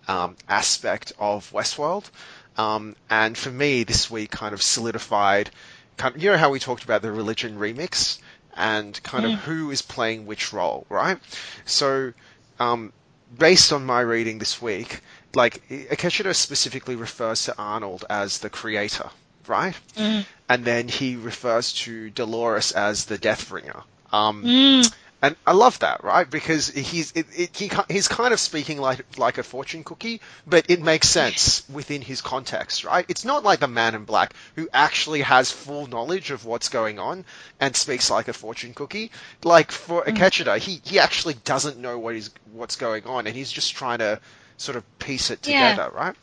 [0.09, 2.11] um, aspect of Westworld.
[2.57, 5.51] Um, and for me, this week kind of solidified,
[5.97, 8.19] kind of, you know how we talked about the religion remix?
[8.59, 11.19] And kind of who is playing which role, right?
[11.65, 12.13] So,
[12.59, 12.93] um,
[13.39, 15.01] based on my reading this week,
[15.35, 19.11] like Akecheta specifically refers to Arnold as the creator,
[19.47, 19.75] right?
[19.97, 20.27] Mm.
[20.49, 23.83] And then he refers to Dolores as the Deathbringer.
[24.13, 26.29] Um, mm and I love that, right?
[26.29, 30.71] Because he's it, it, he he's kind of speaking like like a fortune cookie, but
[30.71, 33.05] it makes sense within his context, right?
[33.09, 37.01] It's not like the Man in Black who actually has full knowledge of what's going
[37.01, 37.25] on
[37.59, 39.11] and speaks like a fortune cookie.
[39.43, 40.15] Like for mm.
[40.15, 43.99] Akecheta, he he actually doesn't know what is what's going on, and he's just trying
[43.99, 44.21] to
[44.57, 46.01] sort of piece it together, yeah.
[46.01, 46.17] right?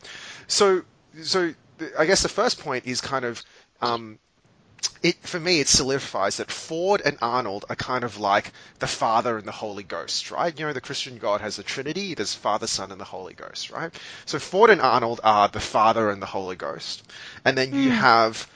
[0.46, 0.82] So
[1.22, 1.52] so
[1.98, 3.42] I guess the first point is kind of
[3.82, 4.18] um,
[5.02, 9.38] it for me it solidifies that Ford and Arnold are kind of like the Father
[9.38, 10.58] and the Holy Ghost, right?
[10.58, 12.14] You know, the Christian God has a Trinity.
[12.14, 13.92] There's Father, Son, and the Holy Ghost, right?
[14.24, 17.04] So Ford and Arnold are the Father and the Holy Ghost,
[17.44, 17.82] and then mm.
[17.82, 17.96] you hmm.
[17.96, 18.48] have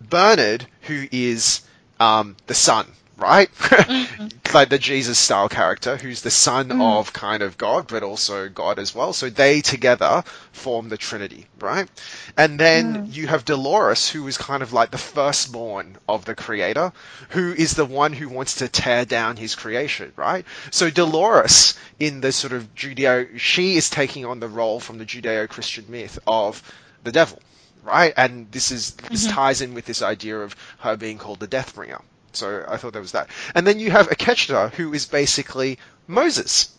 [0.00, 1.62] Bernard, who is
[2.00, 3.52] um, the Son, right?
[3.54, 4.28] Mm-hmm.
[4.54, 6.98] like the Jesus style character who's the son mm.
[6.98, 9.12] of kind of God, but also God as well.
[9.12, 10.22] So they together
[10.52, 11.88] form the Trinity, right?
[12.36, 13.14] And then mm.
[13.14, 16.92] you have Dolores, who is kind of like the firstborn of the creator,
[17.30, 20.44] who is the one who wants to tear down his creation, right?
[20.70, 25.06] So Dolores in the sort of Judeo, she is taking on the role from the
[25.06, 26.62] Judeo Christian myth of
[27.02, 27.40] the devil.
[27.82, 29.34] Right, and this is this mm-hmm.
[29.34, 32.00] ties in with this idea of her being called the Deathbringer,
[32.36, 33.28] so I thought there was that.
[33.54, 36.70] And then you have Akecheta, who is basically Moses,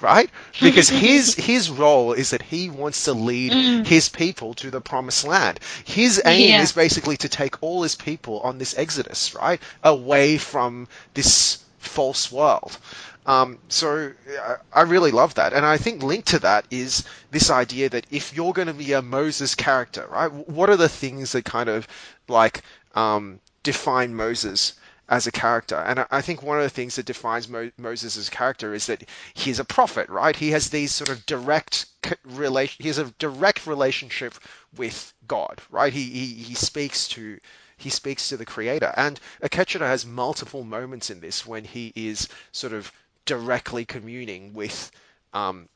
[0.00, 0.30] right?
[0.60, 3.52] Because his his role is that he wants to lead
[3.86, 5.60] his people to the promised land.
[5.84, 6.62] His aim Yeah.
[6.62, 12.30] is basically to take all his people on this exodus, right, away from this false
[12.32, 12.78] world.
[13.24, 14.10] Um, so
[14.44, 18.04] I- I really love that, and I think linked to that is this idea that
[18.10, 21.68] if you're going to be a Moses character, right, what are the things that kind
[21.68, 21.86] of
[22.26, 22.62] like
[22.96, 24.72] um, define Moses
[25.08, 25.76] as a character?
[25.76, 29.58] And I- think one of the things that defines Mo- Moses character is that he's
[29.58, 30.36] a prophet, right?
[30.36, 31.86] He has these sort of direct
[32.24, 32.82] relation.
[32.82, 34.34] He has a direct relationship
[34.76, 35.92] with God, right?
[35.92, 37.38] He he, he speaks to
[37.76, 38.92] he speaks to the creator.
[38.96, 42.92] And Akecheta has multiple moments in this when he is sort of
[43.24, 44.90] directly communing with
[45.34, 45.68] um,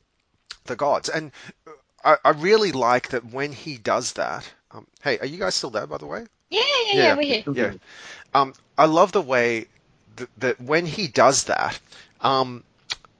[0.65, 1.09] the gods.
[1.09, 1.31] And
[2.05, 4.49] I, I really like that when he does that.
[4.71, 6.25] Um, hey, are you guys still there, by the way?
[6.49, 7.03] Yeah, yeah, Yeah.
[7.03, 7.43] yeah, we're here.
[7.53, 7.73] Yeah.
[8.33, 9.67] Um, I love the way
[10.17, 11.79] that, that when he does that,
[12.21, 12.63] um,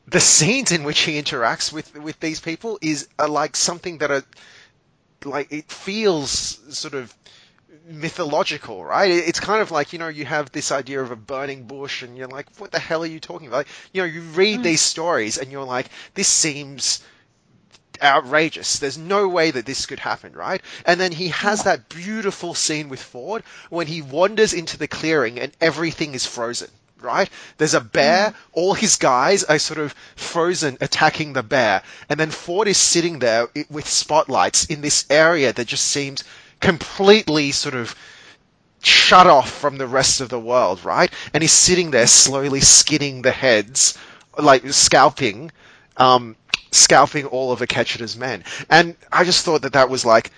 [0.07, 4.11] the scenes in which he interacts with with these people is are like something that
[4.11, 4.23] are
[5.25, 6.31] like it feels
[6.75, 7.13] sort of
[7.89, 9.09] mythological, right?
[9.11, 12.17] It's kind of like you know you have this idea of a burning bush, and
[12.17, 13.57] you're like, what the hell are you talking about?
[13.57, 17.03] Like, you know, you read these stories, and you're like, this seems
[18.01, 18.79] outrageous.
[18.79, 20.61] There's no way that this could happen, right?
[20.85, 25.39] And then he has that beautiful scene with Ford when he wanders into the clearing
[25.39, 26.69] and everything is frozen.
[26.99, 27.29] Right?
[27.59, 32.31] There's a bear, all his guys are sort of frozen attacking the bear, and then
[32.31, 36.23] Ford is sitting there with spotlights in this area that just seems
[36.59, 37.95] completely sort of
[38.81, 41.11] shut off from the rest of the world, right?
[41.33, 43.97] And he's sitting there slowly skinning the heads,
[44.37, 45.51] like scalping,
[45.97, 46.35] um,
[46.71, 48.43] scalping all of Akecheta's men.
[48.69, 50.31] And I just thought that that was like,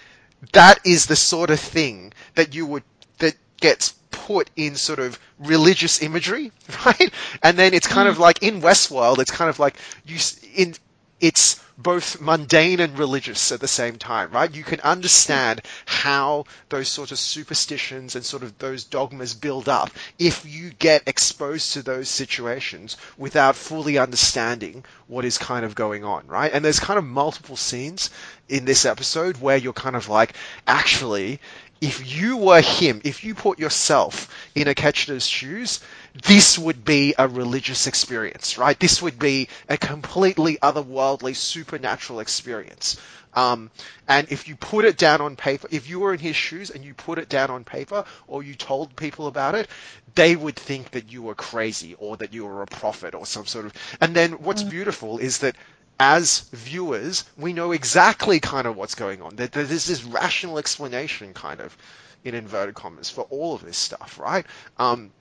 [0.53, 2.83] that is the sort of thing that you would,
[3.19, 6.51] that gets put in sort of religious imagery,
[6.85, 7.11] right?
[7.43, 8.19] And then it's kind of mm.
[8.19, 10.17] like in Westworld, it's kind of like you,
[10.55, 10.75] in,
[11.19, 14.53] it's both mundane and religious at the same time, right?
[14.53, 19.89] You can understand how those sort of superstitions and sort of those dogmas build up
[20.19, 26.03] if you get exposed to those situations without fully understanding what is kind of going
[26.03, 26.51] on, right?
[26.51, 28.09] And there's kind of multiple scenes
[28.49, 30.33] in this episode where you're kind of like,
[30.67, 31.39] actually,
[31.81, 35.79] if you were him, if you put yourself in Akecheta's shoes,
[36.13, 38.79] this would be a religious experience, right?
[38.79, 42.97] This would be a completely otherworldly, supernatural experience.
[43.33, 43.69] Um,
[44.07, 46.83] and if you put it down on paper, if you were in his shoes and
[46.83, 49.67] you put it down on paper or you told people about it,
[50.15, 53.45] they would think that you were crazy or that you were a prophet or some
[53.45, 53.73] sort of.
[54.01, 55.55] And then what's beautiful is that
[55.99, 59.35] as viewers, we know exactly kind of what's going on.
[59.35, 61.77] There, there's this rational explanation, kind of,
[62.23, 64.45] in inverted commas, for all of this stuff, right?
[64.77, 65.11] Um,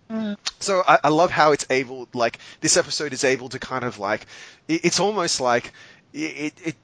[0.58, 3.98] so I, I love how it's able, like, this episode is able to kind of
[3.98, 4.26] like,
[4.66, 5.72] it, it's almost like
[6.12, 6.76] it, it,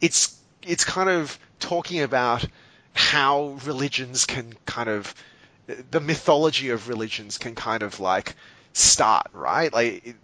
[0.00, 2.46] it's, it's kind of talking about
[2.94, 5.14] how religions can kind of,
[5.90, 8.34] the mythology of religions can kind of like
[8.72, 9.72] start, right?
[9.72, 10.16] Like,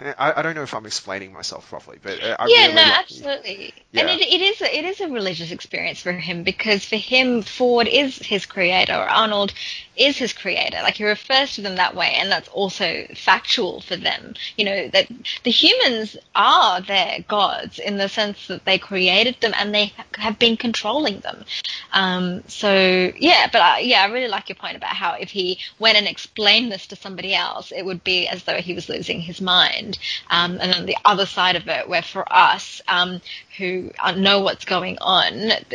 [0.00, 2.82] I, I don't know if I'm explaining myself properly, but uh, I yeah, really no,
[2.82, 3.74] like- absolutely.
[3.90, 4.02] Yeah.
[4.02, 7.42] And it, it is a, it is a religious experience for him because for him,
[7.42, 9.52] Ford is his creator, or Arnold
[9.96, 10.78] is his creator.
[10.82, 14.34] Like he refers to them that way, and that's also factual for them.
[14.56, 15.08] You know that
[15.42, 20.38] the humans are their gods in the sense that they created them and they have
[20.38, 21.44] been controlling them.
[21.92, 25.58] Um, so yeah, but I, yeah, I really like your point about how if he
[25.78, 29.20] went and explained this to somebody else, it would be as though he was losing
[29.20, 29.47] his mind.
[29.48, 33.20] Um, and then the other side of it, where for us um,
[33.56, 35.66] who uh, know what's going on, it,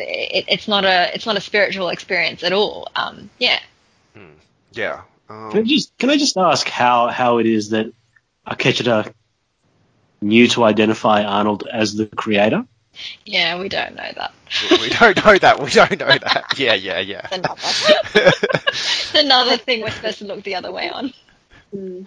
[0.47, 2.87] it's not a it's not a spiritual experience at all.
[2.95, 3.59] Um, yeah.
[4.71, 5.01] yeah.
[5.27, 7.93] Can I Um, just can I just ask how how it is that
[8.47, 9.13] Akecheta
[10.21, 12.65] knew to identify Arnold as the creator?
[13.25, 14.33] Yeah, we don't know that.
[14.69, 15.59] we don't know that.
[15.59, 16.53] We don't know that.
[16.57, 17.27] Yeah, yeah, yeah.
[17.31, 18.31] Another,
[19.15, 21.11] another thing we're supposed to look the other way on.
[21.75, 22.05] Mm.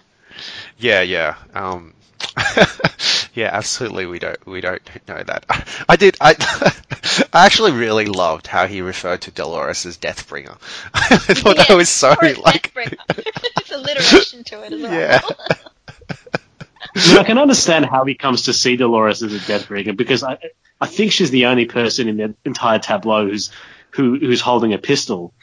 [0.77, 1.35] Yeah, yeah.
[1.53, 1.93] Um,
[3.33, 4.05] yeah, absolutely.
[4.05, 5.45] We don't we don't know that.
[5.89, 6.17] I did.
[6.21, 6.35] I,
[7.33, 10.57] I actually really loved how he referred to Dolores as Deathbringer.
[10.93, 12.73] I thought that was so or a like.
[12.73, 12.97] Deathbringer.
[13.57, 14.93] it's alliteration to it as well.
[14.93, 15.21] Yeah.
[16.95, 20.37] I, I can understand how he comes to see Dolores as a Deathbringer because I
[20.79, 23.51] I think she's the only person in the entire tableau who's
[23.91, 25.33] who who's holding a pistol.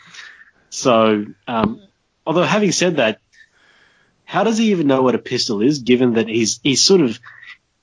[0.70, 1.80] So, um,
[2.26, 3.20] although having said that,
[4.24, 5.80] how does he even know what a pistol is?
[5.80, 7.18] Given that he's he's sort of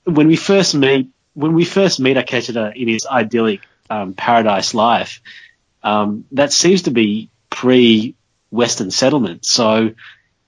[0.04, 5.20] when we first meet when we first meet Akecheta in his idyllic um, paradise life,
[5.82, 8.14] um, that seems to be pre
[8.50, 9.44] Western settlement.
[9.44, 9.94] So,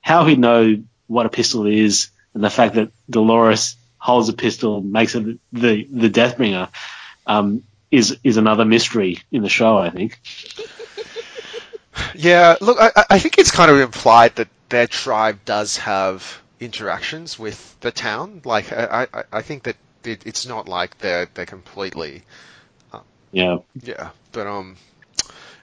[0.00, 4.78] how he'd know what a pistol is and the fact that Dolores holds a pistol
[4.78, 6.68] and makes it the the Deathbringer
[7.26, 9.78] um, is is another mystery in the show.
[9.78, 10.20] I think.
[12.16, 17.38] Yeah, look, I, I think it's kind of implied that their tribe does have interactions
[17.38, 18.42] with the town.
[18.44, 22.22] Like, I, I, I think that it, it's not like they're they're completely,
[23.32, 24.10] Yeah, yeah.
[24.32, 24.76] But um,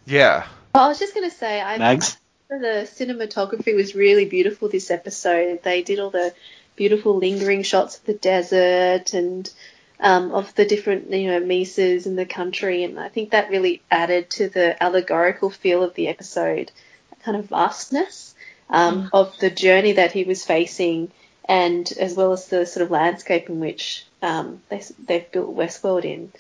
[0.06, 2.18] yeah, Well, I was just going to say, I Mags.
[2.50, 5.64] the cinematography was really beautiful this episode.
[5.64, 6.34] They did all the
[6.76, 9.52] beautiful lingering shots of the desert and
[10.00, 13.82] um, of the different, you know, mesas in the country, and I think that really
[13.92, 16.72] added to the allegorical feel of the episode,
[17.12, 18.34] that kind of vastness
[18.72, 21.12] um, of the journey that he was facing,
[21.46, 26.06] and as well as the sort of landscape in which um, they, they've built Westworld
[26.06, 26.32] in.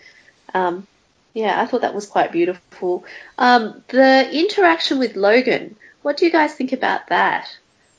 [0.53, 0.87] Um,
[1.33, 3.05] yeah, I thought that was quite beautiful.
[3.37, 7.55] Um, the interaction with Logan, what do you guys think about that?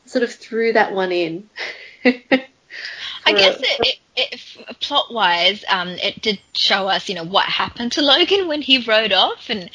[0.06, 1.48] Sort of threw that one in.
[2.04, 3.98] I guess it, it
[4.80, 8.78] plot wise, um, it did show us, you know, what happened to Logan when he
[8.84, 9.70] rode off, and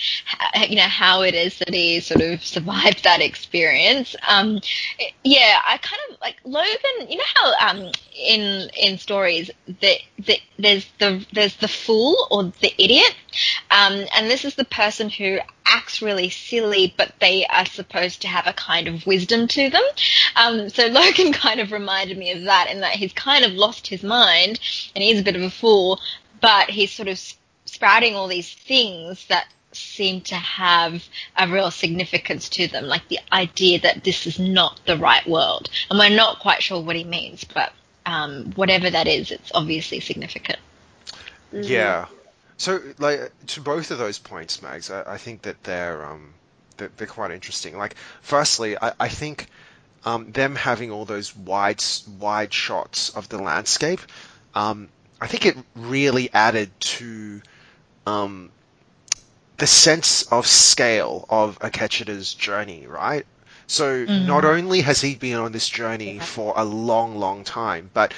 [0.70, 4.16] you know how it is that he sort of survived that experience.
[4.28, 4.58] Um,
[5.00, 7.10] it- yeah, I kind of like Logan.
[7.10, 9.50] You know how um, in in stories
[9.82, 13.16] that that there's the there's the fool or the idiot,
[13.72, 18.28] um, and this is the person who acts really silly, but they are supposed to
[18.30, 19.84] have a kind of wisdom to them.
[20.38, 23.88] Um, so Logan kind of reminded me of that in that he's kind of lost
[23.88, 26.00] his mind and he's a bit of a fool,
[26.42, 27.20] but he's sort of
[27.66, 31.04] sprouting all these things that seem to have
[31.38, 35.70] a real significance to them, like the idea that this is not the right world.
[35.90, 37.72] And we're not quite sure what he means, but
[38.06, 40.60] um, whatever that is, it's obviously significant.
[41.52, 42.06] yeah.
[42.60, 46.34] So, like, to both of those points, Mags, I, I think that they're um,
[46.78, 47.78] they're, they're quite interesting.
[47.78, 49.48] Like, firstly, I, I think
[50.06, 51.84] um, them having all those wide
[52.20, 54.00] wide shots of the landscape,
[54.56, 57.42] um, I think it really added to
[58.06, 58.52] um,
[59.58, 63.26] the sense of scale of Akecheta's journey, right?
[63.68, 68.14] So not only has he been on this journey for a long, long time, but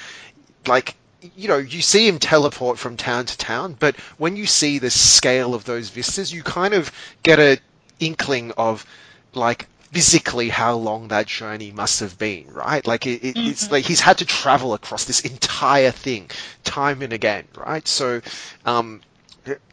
[0.68, 0.96] like
[1.36, 4.90] you know, you see him teleport from town to town, but when you see the
[4.90, 6.92] scale of those vistas, you kind of
[7.24, 7.60] get a
[8.00, 8.86] inkling of
[9.34, 12.86] like physically how long that journey must have been, right?
[12.86, 16.30] Like it, it, it's like he's had to travel across this entire thing
[16.64, 17.88] time and again, right?
[17.88, 18.22] So,
[18.66, 19.02] um,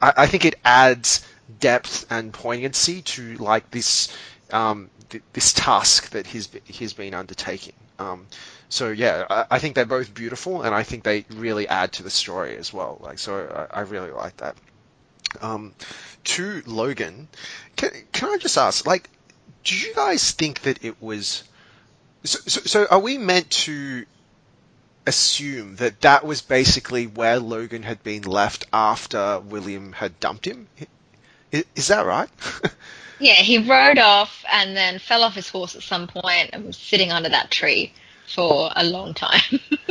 [0.01, 1.27] I, I think it adds
[1.61, 4.17] depth and poignancy to like this
[4.53, 7.75] um, th- this task that he's he's been undertaking.
[7.99, 8.27] Um,
[8.69, 12.03] so yeah, I, I think they're both beautiful, and I think they really add to
[12.03, 12.99] the story as well.
[13.03, 14.57] Like so, I, I really like that.
[15.43, 15.75] Um,
[16.25, 17.29] to Logan,
[17.77, 19.09] can, can I just ask, like,
[19.67, 21.45] do you guys think that it was?
[22.25, 24.07] So, so, so are we meant to
[25.07, 30.69] assume that that was basically where Logan had been left after William had dumped him?
[31.53, 32.31] Is that right?
[33.19, 36.77] Yeah, he rode off and then fell off his horse at some point and was
[36.77, 37.93] sitting under that tree
[38.29, 39.41] for a long time.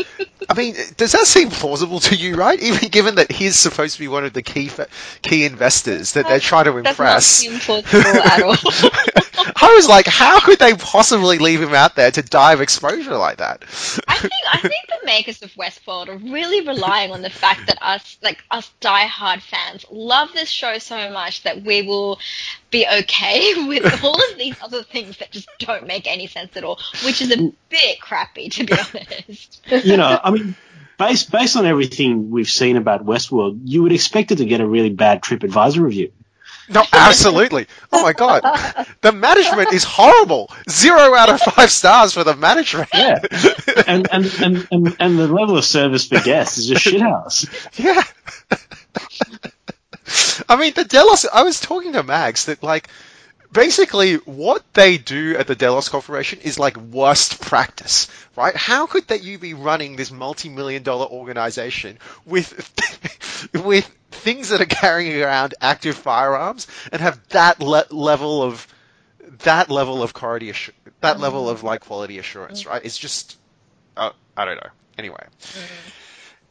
[0.49, 2.59] I mean, does that seem plausible to you, right?
[2.61, 4.87] Even given that he's supposed to be one of the key fa-
[5.23, 7.43] key investors that they're trying to impress.
[7.43, 9.24] Does not plausible at all.
[9.37, 13.17] I was like, how could they possibly leave him out there to die of exposure
[13.17, 13.63] like that?
[14.07, 17.77] I think I think the makers of Westworld are really relying on the fact that
[17.81, 22.19] us like us diehard fans love this show so much that we will
[22.71, 26.63] be okay with all of these other things that just don't make any sense at
[26.63, 29.61] all, which is a bit crappy to be honest.
[29.85, 30.55] you know, I mean,
[30.97, 34.67] based based on everything we've seen about Westworld, you would expect it to get a
[34.67, 36.11] really bad TripAdvisor review.
[36.69, 37.67] No, absolutely.
[37.91, 38.43] Oh my god,
[39.01, 40.49] the management is horrible.
[40.69, 42.89] Zero out of five stars for the management.
[42.93, 43.19] Yeah,
[43.87, 47.47] and and, and, and and the level of service for guests is just shithouse.
[47.77, 48.01] Yeah.
[50.49, 51.25] I mean, the Delos.
[51.25, 52.89] I was talking to Max that like
[53.55, 58.55] basically what they do at the Delos Corporation is like worst practice, right?
[58.55, 62.53] How could that you be running this multi-million dollar organization with
[63.65, 68.67] with things that are carrying around active firearms and have that le- level of
[69.39, 72.83] that level of quality assu- that level of like quality assurance, right?
[72.83, 73.37] It's just
[73.97, 74.69] uh, I don't know.
[74.97, 75.23] Anyway,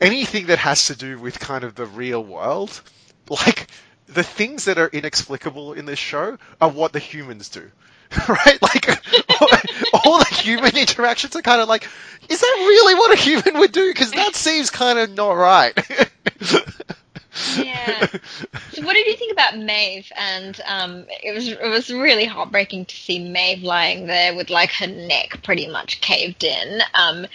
[0.00, 2.80] anything that has to do with kind of the real world,
[3.28, 3.68] like
[4.06, 7.70] the things that are inexplicable in this show are what the humans do.
[8.28, 8.62] Right?
[8.62, 8.88] Like
[9.40, 9.48] all,
[10.04, 11.88] all the human interactions are kind of like,
[12.28, 13.90] is that really what a human would do?
[13.92, 15.76] Because that seems kind of not right.
[17.56, 18.06] Yeah.
[18.72, 20.10] So what did you think about Maeve?
[20.16, 24.70] And um, it was it was really heartbreaking to see Maeve lying there with like
[24.72, 26.80] her neck pretty much caved in.
[26.94, 27.26] Um,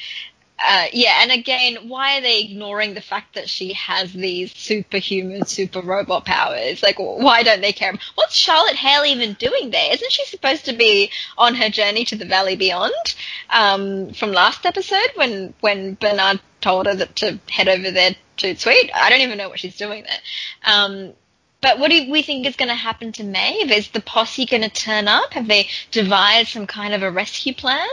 [0.65, 5.45] uh, yeah, and again, why are they ignoring the fact that she has these superhuman,
[5.45, 6.83] super robot powers?
[6.83, 7.93] Like, why don't they care?
[8.15, 9.93] What's Charlotte Hale even doing there?
[9.93, 13.15] Isn't she supposed to be on her journey to the Valley Beyond
[13.49, 18.55] um, from last episode when when Bernard told her that to head over there to
[18.55, 18.91] Sweet?
[18.93, 20.73] I don't even know what she's doing there.
[20.75, 21.13] Um,
[21.61, 23.71] but what do we think is going to happen to Maeve?
[23.71, 25.33] Is the posse going to turn up?
[25.33, 27.87] Have they devised some kind of a rescue plan?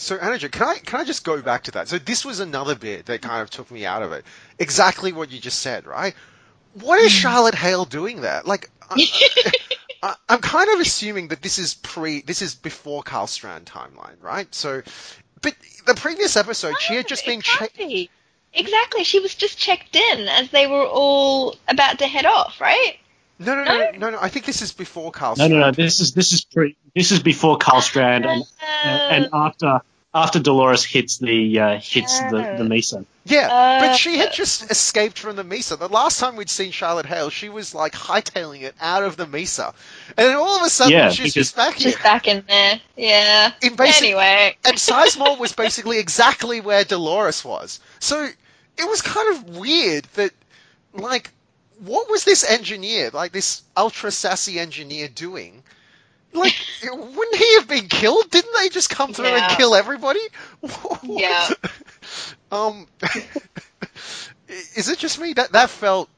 [0.00, 1.88] So, Anaja, can I can I just go back to that?
[1.88, 4.24] So, this was another bit that kind of took me out of it.
[4.58, 6.14] Exactly what you just said, right?
[6.74, 7.16] What is mm.
[7.20, 8.40] Charlotte Hale doing there?
[8.44, 9.06] Like, I,
[10.02, 14.16] I, I'm kind of assuming that this is pre, this is before Karl Strand timeline,
[14.22, 14.52] right?
[14.54, 14.82] So,
[15.42, 15.54] but
[15.86, 17.74] the previous episode, she had just been checked.
[17.78, 18.10] Exactly.
[18.52, 19.04] Exactly.
[19.04, 22.96] She was just checked in as they were all about to head off, right?
[23.38, 24.18] No, no, no, no, no.
[24.20, 25.36] I think this is before Karl.
[25.36, 25.52] No, Strand.
[25.52, 25.70] no, no.
[25.72, 26.76] This is this is pre.
[26.94, 28.42] This is before Karl Strand and
[28.84, 29.80] uh, and after
[30.12, 33.04] after Dolores hits the uh, hits the the Mesa.
[33.24, 35.76] Yeah, Uh, but she had just escaped from the Mesa.
[35.76, 39.26] The last time we'd seen Charlotte Hale, she was like hightailing it out of the
[39.26, 39.72] Mesa,
[40.16, 41.92] and then all of a sudden Yeah, she's just back here.
[41.92, 42.80] She's back in there.
[42.96, 43.52] Yeah.
[43.62, 44.56] In basic- anyway.
[44.64, 47.78] and Sizemore was basically exactly where Dolores was.
[48.00, 50.32] So it was kind of weird that,
[50.94, 51.30] like,
[51.84, 55.62] what was this engineer, like this ultra sassy engineer, doing?
[56.32, 56.54] Like,
[56.84, 58.30] wouldn't he have been killed?
[58.30, 59.48] Didn't they just come through Yeah.
[59.48, 60.20] and kill everybody?
[61.02, 61.48] Yeah.
[62.52, 62.86] um,
[64.76, 66.08] is it just me that that felt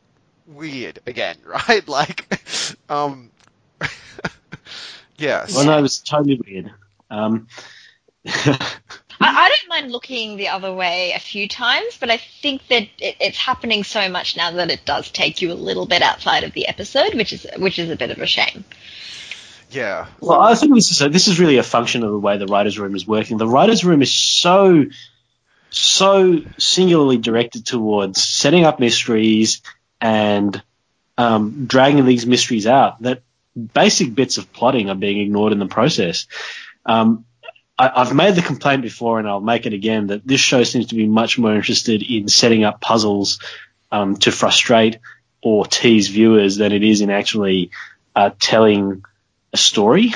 [0.46, 1.36] weird again?
[1.46, 1.86] Right?
[1.88, 2.26] Like,
[2.88, 3.30] um,
[5.16, 5.54] yes.
[5.54, 6.70] Well, no, it was totally weird.
[7.10, 7.46] Um,
[8.26, 8.68] I,
[9.20, 13.16] I don't mind looking the other way a few times, but I think that it,
[13.20, 16.52] it's happening so much now that it does take you a little bit outside of
[16.52, 18.64] the episode, which is which is a bit of a shame.
[19.72, 20.06] Yeah.
[20.20, 22.46] Well, I think this is a, this is really a function of the way the
[22.46, 23.38] writers' room is working.
[23.38, 24.86] The writers' room is so
[25.70, 29.62] so singularly directed towards setting up mysteries
[30.00, 30.62] and
[31.16, 33.22] um, dragging these mysteries out that
[33.74, 36.26] basic bits of plotting are being ignored in the process.
[36.84, 37.24] Um,
[37.78, 40.88] I, I've made the complaint before, and I'll make it again that this show seems
[40.88, 43.40] to be much more interested in setting up puzzles
[43.90, 44.98] um, to frustrate
[45.42, 47.70] or tease viewers than it is in actually
[48.14, 49.04] uh, telling
[49.52, 50.12] a story,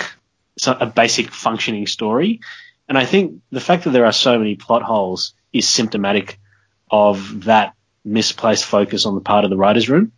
[0.58, 2.40] so a basic functioning story.
[2.88, 6.38] And I think the fact that there are so many plot holes is symptomatic
[6.90, 7.74] of that
[8.04, 10.12] misplaced focus on the part of the writers' room.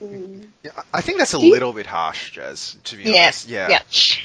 [0.00, 3.22] Yeah, I think that's a Do you- little bit harsh, Jez, to be Yeah.
[3.24, 3.48] honest.
[3.48, 3.68] Yeah.
[3.68, 3.78] Yeah.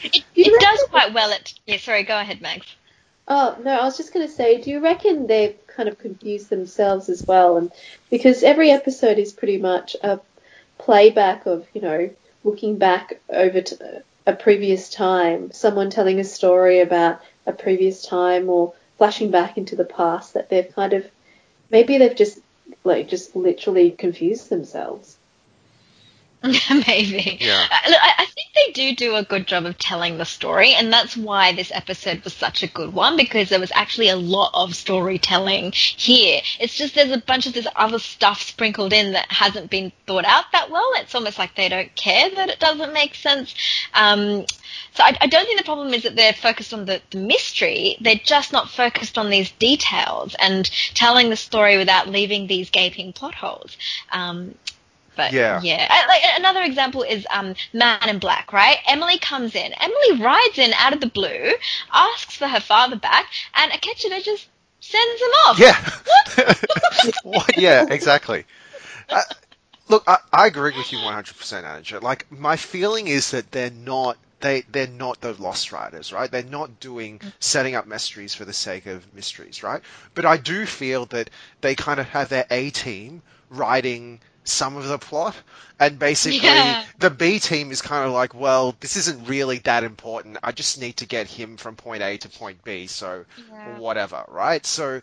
[0.04, 1.54] It, it does quite well at.
[1.66, 2.66] Yeah, sorry, go ahead, Max.
[3.28, 6.50] Oh no, I was just going to say, do you reckon they've kind of confused
[6.50, 7.58] themselves as well?
[7.58, 7.72] And
[8.10, 10.20] because every episode is pretty much a
[10.80, 12.10] playback of you know
[12.44, 13.62] looking back over
[14.26, 19.76] a previous time, someone telling a story about a previous time, or flashing back into
[19.76, 20.34] the past.
[20.34, 21.06] That they've kind of
[21.70, 22.40] maybe they've just
[22.84, 25.18] like just literally confused themselves.
[26.44, 27.38] Maybe.
[27.42, 27.66] Yeah.
[27.70, 30.74] Uh, look, I, I think they do do a good job of telling the story,
[30.74, 34.16] and that's why this episode was such a good one because there was actually a
[34.16, 36.40] lot of storytelling here.
[36.62, 40.24] It's just there's a bunch of this other stuff sprinkled in that hasn't been thought
[40.24, 40.90] out that well.
[40.96, 43.54] It's almost like they don't care that it doesn't make sense.
[43.94, 44.46] Um,
[44.94, 47.98] so I, I don't think the problem is that they're focused on the, the mystery.
[48.00, 53.12] They're just not focused on these details and telling the story without leaving these gaping
[53.12, 53.76] plot holes.
[54.14, 54.56] Um,
[55.20, 55.60] but Yeah.
[55.62, 55.86] yeah.
[55.90, 58.78] Uh, Like another example is um, Man in Black, right?
[58.88, 59.74] Emily comes in.
[59.74, 61.52] Emily rides in out of the blue,
[61.94, 64.48] asks for her father back, and Akecheta just
[64.80, 65.60] sends him off.
[65.60, 66.54] Yeah.
[67.24, 67.58] what?
[67.58, 68.46] Yeah, exactly.
[69.10, 69.22] Uh,
[69.90, 72.02] look, I, I agree with you 100%, Anaja.
[72.02, 74.18] Like, my feeling is that they're not.
[74.42, 76.32] They, they're not the Lost Riders, right?
[76.32, 79.82] They're not doing setting up mysteries for the sake of mysteries, right?
[80.16, 84.88] But I do feel that they kind of have their A team writing some of
[84.88, 85.36] the plot,
[85.80, 86.84] and basically Yeah.
[87.00, 90.38] the B team is kind of like, well, this isn't really that important.
[90.44, 93.80] I just need to get him from point A to point B, so Yeah.
[93.80, 94.66] whatever, right?
[94.66, 95.02] So,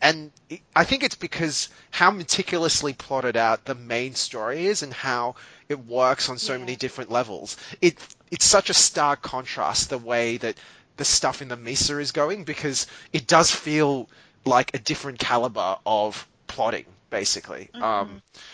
[0.00, 0.32] and
[0.74, 5.34] I think it's because how meticulously plotted out the main story is and how
[5.68, 6.58] it works on so Yeah.
[6.58, 7.56] many different levels.
[7.80, 7.98] It
[8.30, 10.56] it's such a stark contrast the way that
[10.96, 14.08] the stuff in the Mesa is going because it does feel
[14.44, 17.70] like a different caliber of plotting, basically.
[17.80, 18.51] Um, but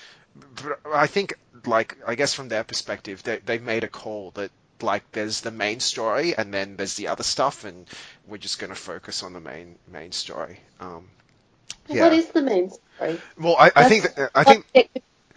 [0.93, 1.35] I think,
[1.67, 5.51] like, I guess from their perspective, they they made a call that like there's the
[5.51, 7.87] main story and then there's the other stuff, and
[8.27, 10.61] we're just going to focus on the main main story.
[10.81, 11.09] Um,
[11.89, 12.05] yeah.
[12.05, 13.21] What is the main story?
[13.39, 14.89] well, I, I think that, I think What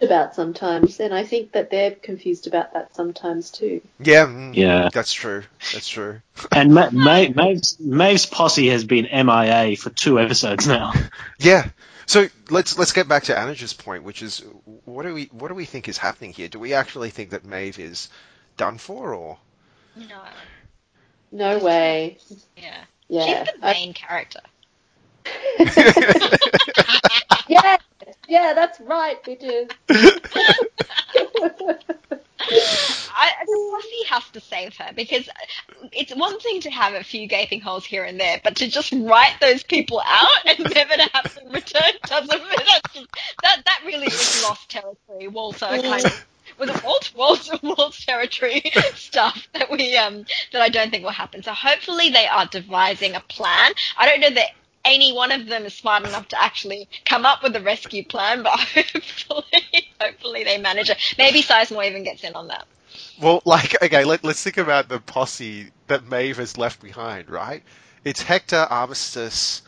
[0.02, 3.80] about sometimes, and I think that they're confused about that sometimes too.
[4.00, 4.88] Yeah, mm, Yeah.
[4.92, 5.44] that's true.
[5.72, 6.20] That's true.
[6.52, 10.92] And Ma- Ma- Maeve's, Maeve's posse has been MIA for two episodes now.
[11.38, 11.68] Yeah.
[12.06, 14.42] So let's let's get back to Anaja's point, which is
[14.84, 16.48] what do we what do we think is happening here?
[16.48, 18.08] Do we actually think that Maeve is
[18.56, 19.38] done for, or
[19.96, 20.22] No.
[21.32, 22.18] No way.
[22.56, 22.84] Yeah.
[23.08, 23.44] Yeah.
[23.44, 24.40] She's the main character.
[27.48, 27.76] yeah.
[28.28, 29.70] Yeah, that's right, bitches.
[32.50, 35.28] I, Buffy has to save her because
[35.92, 38.92] it's one thing to have a few gaping holes here and there, but to just
[38.92, 42.30] write those people out and never to have them return doesn't
[42.94, 43.06] just,
[43.42, 45.28] that that really is lost territory.
[45.28, 46.26] Walter kind of
[46.58, 48.62] was it Walt Walt Walt's territory
[48.94, 51.42] stuff that we um that I don't think will happen.
[51.42, 53.72] So hopefully they are devising a plan.
[53.96, 54.50] I don't know that
[54.84, 58.42] any one of them is smart enough to actually come up with a rescue plan,
[58.42, 60.98] but hopefully, hopefully they manage it.
[61.18, 62.66] Maybe Sizemore even gets in on that.
[63.20, 67.62] well, like okay, let, let's think about the posse that Maeve has left behind, right?
[68.04, 69.62] It's Hector, Armistice,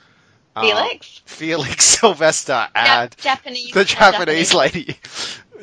[0.61, 4.97] Felix, Felix, Sylvester, Ja- and Japanese, the uh, Japanese lady.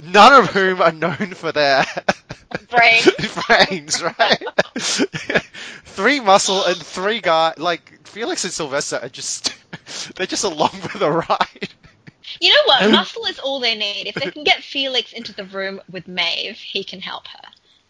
[0.04, 1.86] None of whom are known for their
[2.70, 3.02] brain.
[3.48, 4.44] brains, right?
[4.78, 9.54] three muscle and three guy like Felix and Sylvester are just
[10.16, 11.70] they're just along for the ride.
[12.40, 12.84] You know what?
[12.84, 14.08] Um, Muscle is all they need.
[14.08, 17.42] If they can get Felix into the room with Maeve, he can help her.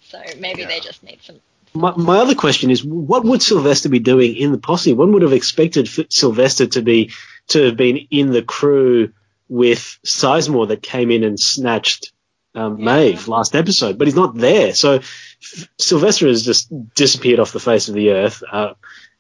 [0.02, 1.40] So maybe they just need some.
[1.74, 4.94] My, my other question is, what would Sylvester be doing in the posse?
[4.94, 7.12] One would have expected Sylvester to be
[7.48, 9.14] to have been in the crew
[9.48, 12.12] with Sizemore that came in and snatched
[12.56, 12.86] um, Yeah.
[12.86, 14.74] Maeve last episode, but he's not there.
[14.74, 18.44] So F- Sylvester has just disappeared off the face of the earth.
[18.50, 18.74] Uh,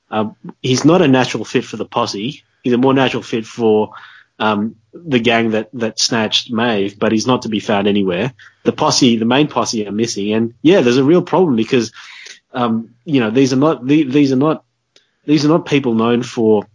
[0.09, 2.43] um, he's not a natural fit for the posse.
[2.63, 3.93] He's a more natural fit for
[4.39, 8.33] um, the gang that, that snatched Maeve, but he's not to be found anywhere.
[8.63, 11.91] The posse, the main posse, are missing, and yeah, there's a real problem because
[12.53, 14.63] um, you know these are not these are not
[15.25, 16.67] these are not people known for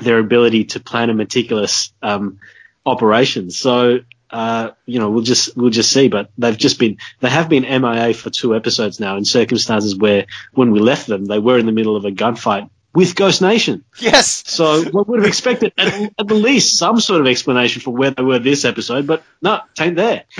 [0.00, 2.38] their ability to plan a meticulous um,
[2.86, 3.58] operations.
[3.58, 4.00] So
[4.30, 6.08] uh, you know we'll just we'll just see.
[6.08, 10.26] But they've just been they have been MIA for two episodes now in circumstances where
[10.52, 13.84] when we left them they were in the middle of a gunfight with Ghost Nation.
[13.98, 14.42] Yes.
[14.46, 18.10] So one would have expected at, at the least some sort of explanation for where
[18.10, 20.24] they were this episode, but no, it ain't there.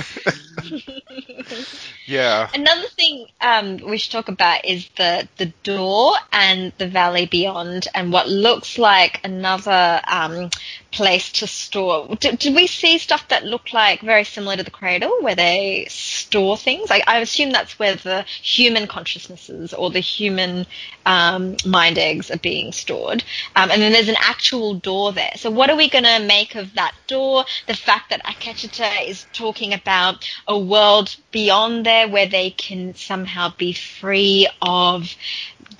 [2.11, 2.49] Yeah.
[2.53, 7.87] Another thing um, we should talk about is the the door and the valley beyond,
[7.95, 10.49] and what looks like another um,
[10.91, 12.15] place to store.
[12.19, 15.85] Did, did we see stuff that looked like very similar to the cradle, where they
[15.89, 16.89] store things?
[16.89, 20.65] Like I assume that's where the human consciousnesses or the human
[21.05, 23.23] um, mind eggs are being stored,
[23.55, 25.31] um, and then there's an actual door there.
[25.35, 27.45] So what are we going to make of that door?
[27.67, 33.53] The fact that Akecheta is talking about a world beyond there where they can somehow
[33.57, 35.15] be free of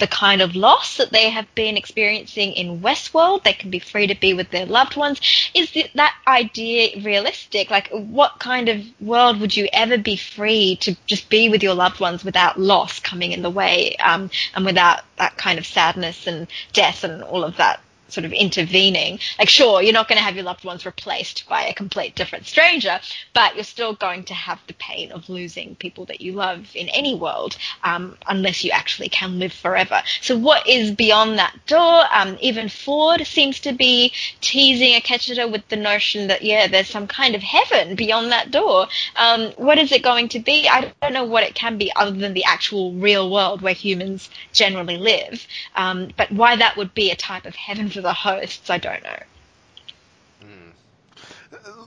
[0.02, 3.44] the kind of loss that they have been experiencing in Westworld.
[3.44, 5.22] They can be free to be with their loved ones.
[5.54, 7.70] Is that idea realistic?
[7.70, 11.76] Like, what kind of world would you ever be free to just be with your
[11.76, 16.26] loved ones without loss coming in the way, um, and without that kind of sadness
[16.26, 17.80] and death and all of that?
[18.12, 19.20] Sort of intervening.
[19.40, 22.46] Like, sure, you're not going to have your loved ones replaced by a complete different
[22.46, 23.00] stranger,
[23.34, 26.90] but you're still going to have the pain of losing people that you love in
[26.90, 30.02] any world, um, unless you actually can live forever.
[30.22, 32.04] So, what is beyond that door?
[32.12, 37.08] Um, even Ford seems to be teasing Akecheta with the notion that, yeah, there's some
[37.08, 38.88] kind of heaven beyond that door.
[39.16, 40.68] Um, what is it going to be?
[40.68, 44.30] I don't know what it can be other than the actual real world where humans
[44.54, 45.48] generally live.
[45.76, 49.04] Um, but why that would be a type of heaven for the hosts, I don't
[49.04, 49.20] know.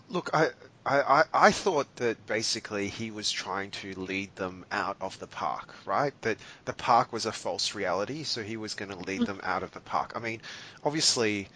[0.09, 0.49] Look, I,
[0.87, 5.75] I, I- thought that basically he was trying to lead them out of the park,
[5.85, 6.13] right?
[6.23, 9.63] That the park was a false reality, so he was going to lead them out
[9.63, 10.13] of the park.
[10.17, 10.41] I mean,
[10.85, 11.49] obviously,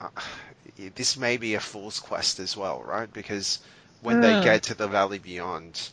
[0.00, 0.08] uh,
[0.94, 3.12] this may be a fool's quest as well, right?
[3.12, 3.60] Because
[4.00, 4.42] when they Mm.
[4.42, 5.90] get to the Valley Beyond,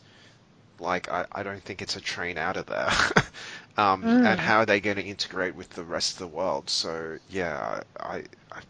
[0.80, 2.90] like, I, I don't think it's a train out of there.
[3.78, 4.26] um, Mm.
[4.26, 6.68] And how are they going to integrate with the rest of the world?
[6.68, 8.60] So, yeah, I, I,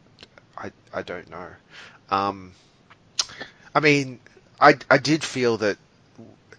[0.56, 1.48] I, I don't know.
[2.10, 2.52] Um,
[3.74, 4.20] I mean,
[4.60, 5.78] I, I did feel that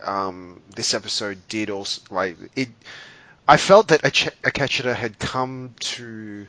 [0.03, 2.69] um, this episode did also like it.
[3.47, 6.47] I felt that Ach- Akecheta had come to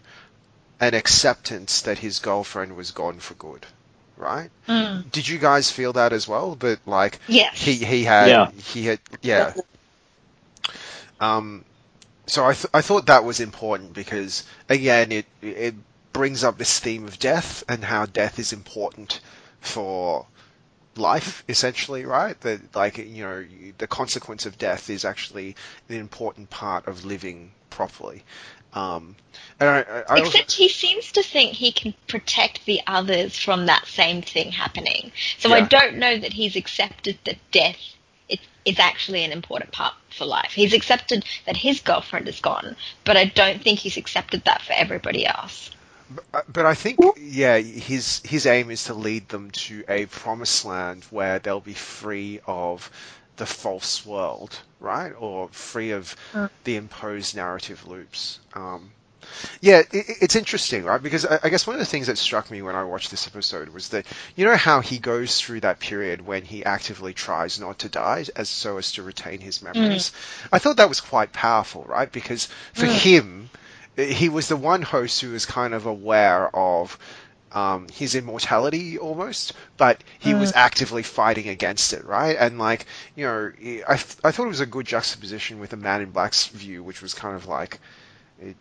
[0.81, 3.67] an acceptance that his girlfriend was gone for good,
[4.17, 4.51] right?
[5.13, 6.55] Did you guys feel that as well?
[6.57, 7.57] That like Yes.
[7.59, 8.51] he he had Yeah.
[8.53, 9.55] he had yeah.
[11.21, 11.65] Um,
[12.31, 15.75] so I th- I thought that was important because again it it
[16.13, 19.21] brings up this theme of death and how death is important
[19.61, 20.27] for
[20.97, 22.41] life, essentially, right?
[22.41, 23.45] That like you know
[23.79, 25.57] the consequence of death is actually
[25.89, 28.25] an important part of living properly.
[28.73, 29.17] Um,
[29.59, 33.37] and I, I, I also- Except he seems to think he can protect the others
[33.37, 35.11] from that same thing happening.
[35.39, 37.77] So I don't know that he's accepted that death
[38.65, 40.53] is, is actually an important part for life.
[40.53, 44.73] He's accepted that his girlfriend is gone, but I don't think he's accepted that for
[44.73, 45.71] everybody else.
[46.35, 50.65] Uh, But I think, yeah, his his aim is to lead them to a promised
[50.65, 52.91] land where they'll be free of
[53.37, 55.13] the false world, right?
[55.19, 56.17] Or free of
[56.65, 58.41] the imposed narrative loops.
[58.55, 58.93] Um,
[59.61, 61.03] yeah, it, it's interesting, right?
[61.03, 63.27] Because I, I guess one of the things that struck me when I watched this
[63.27, 64.07] episode was that
[64.37, 68.25] you know how he goes through that period when he actively tries not to die,
[68.37, 69.75] as so as to retain his mm.
[69.75, 70.13] memories.
[70.53, 72.11] I thought that was quite powerful, right?
[72.11, 72.93] Because for mm.
[72.93, 73.51] him,
[73.97, 76.99] he was the one host who was kind of aware of
[77.53, 80.41] um, his immortality almost, but he mm.
[80.41, 82.37] was actively fighting against it, right?
[82.39, 83.53] And like, you know,
[83.89, 86.83] I, th- I thought it was a good juxtaposition with the Man in Black's view,
[86.83, 87.81] which was kind of like,
[88.41, 88.57] it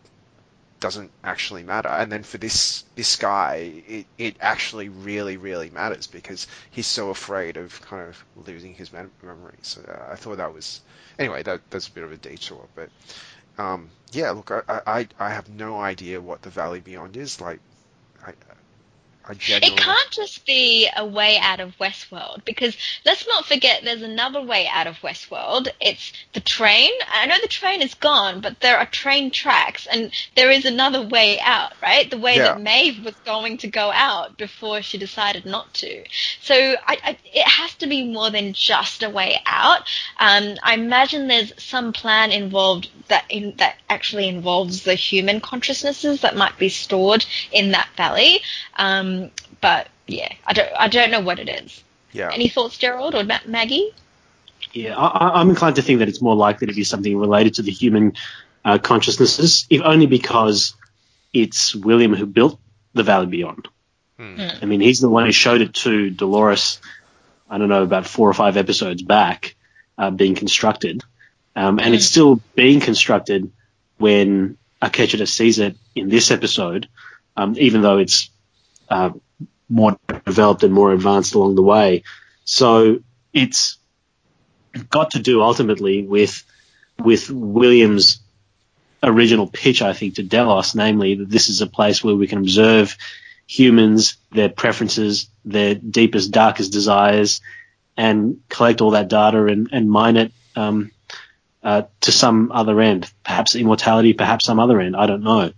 [0.80, 1.88] doesn't actually matter.
[1.88, 7.10] And then for this this guy, it, it actually really, really matters because he's so
[7.10, 9.58] afraid of kind of losing his mem- memory.
[9.62, 10.80] So uh, I thought that was,
[11.18, 12.88] anyway, that that's a bit of a detour, but
[13.58, 17.40] um, yeah, look, I, I I have no idea what the Valley Beyond is.
[17.40, 17.60] Like,
[18.26, 18.32] I
[19.62, 24.40] It can't just be a way out of Westworld because let's not forget there's another
[24.42, 25.68] way out of Westworld.
[25.80, 26.90] It's the train.
[27.12, 31.02] I know the train is gone, but there are train tracks and there is another
[31.06, 32.10] way out, right?
[32.10, 32.44] The way Yeah.
[32.54, 36.04] that Maeve was going to go out before she decided not to.
[36.40, 39.82] So I, I, it has to be more than just a way out.
[40.18, 46.20] Um, I imagine there's some plan involved that in, that actually involves the human consciousnesses
[46.22, 48.40] that might be stored in that valley.
[48.76, 49.19] Um,
[49.60, 51.82] but yeah, I don't I don't know what it is.
[52.12, 52.30] Yeah.
[52.32, 53.90] Any thoughts, Gerald or Ma- Maggie?
[54.72, 57.54] Yeah, I, I- I'm inclined to think that it's more likely to be something related
[57.54, 58.14] to the human
[58.64, 60.74] uh, consciousnesses, if only because
[61.32, 62.58] it's William who built
[62.94, 63.68] the Valley Beyond.
[64.18, 64.40] Hmm.
[64.60, 66.80] I mean, he's the one who showed it to Dolores.
[67.48, 69.54] I don't know about four or five episodes back,
[69.96, 71.02] uh, being constructed,
[71.56, 73.50] um, and it's still being constructed
[73.98, 76.88] when Akecheta sees it in this episode,
[77.36, 78.30] um, even though it's
[78.90, 79.10] uh,
[79.68, 82.02] more developed and more advanced along the way.
[82.44, 82.98] So
[83.32, 83.78] it's
[84.90, 86.42] got to do ultimately with
[86.98, 88.20] with Williams'
[89.02, 92.38] original pitch, I think, to Delos, namely that this is a place where we can
[92.38, 92.96] observe
[93.46, 97.40] humans, their preferences, their deepest, darkest desires,
[97.96, 100.90] and collect all that data and, and mine it um,
[101.62, 104.94] uh, to some other end, perhaps immortality, perhaps some other end.
[104.94, 105.52] I don't know.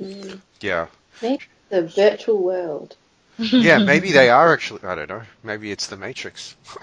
[0.00, 0.40] Mm.
[0.60, 0.86] Yeah.
[1.22, 2.96] Maybe the virtual world.
[3.38, 4.82] Yeah, maybe they are actually.
[4.84, 5.22] I don't know.
[5.42, 6.56] Maybe it's the Matrix.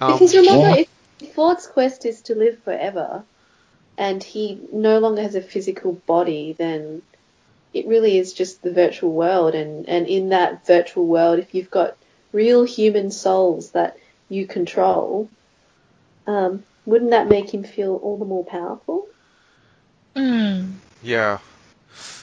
[0.00, 0.88] um, Because remember, if,
[1.20, 3.24] if Ford's quest is to live forever,
[3.96, 7.02] and he no longer has a physical body, then
[7.74, 9.54] it really is just the virtual world.
[9.54, 11.96] And, and in that virtual world, if you've got
[12.32, 15.28] real human souls that you control,
[16.26, 19.06] um, wouldn't that make him feel all the more powerful?
[20.14, 20.72] Mm.
[21.02, 21.38] yeah.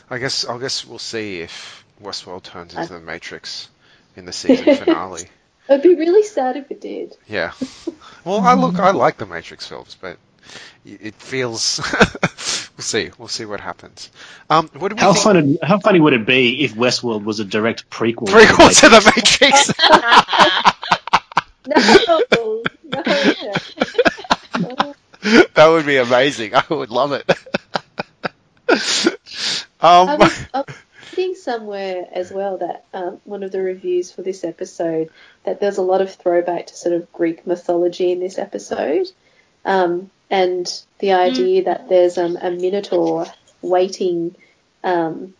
[0.09, 0.45] I guess.
[0.45, 3.69] I guess we'll see if Westworld turns into the Matrix
[4.15, 5.27] in the season finale.
[5.69, 7.15] It'd be really sad if it did.
[7.27, 7.51] Yeah.
[8.23, 8.79] Well, I look.
[8.79, 10.17] I like the Matrix films, but
[10.83, 11.79] it feels.
[12.75, 13.11] we'll see.
[13.19, 14.09] We'll see what happens.
[14.49, 15.23] Um, what do we How think?
[15.23, 18.29] funny, how funny would it be if Westworld was a direct prequel?
[18.29, 19.71] Prequel to the Matrix.
[21.67, 23.05] No, no,
[24.57, 24.95] no.
[25.53, 26.55] that would be amazing.
[26.55, 27.29] I would love it.
[29.85, 30.75] I um, was, I was
[31.15, 35.09] reading somewhere as well that um, one of the reviews for this episode
[35.43, 39.07] that there's a lot of throwback to sort of Greek mythology in this episode,
[39.63, 43.27] um, and the idea that there's um, a minotaur
[43.61, 44.35] waiting
[44.83, 45.33] um,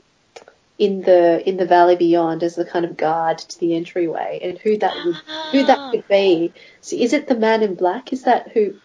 [0.78, 4.60] in the in the valley beyond as the kind of guard to the entryway, and
[4.60, 5.16] who that would
[5.52, 6.54] who that could be.
[6.82, 8.14] So is it the man in black?
[8.14, 8.76] Is that who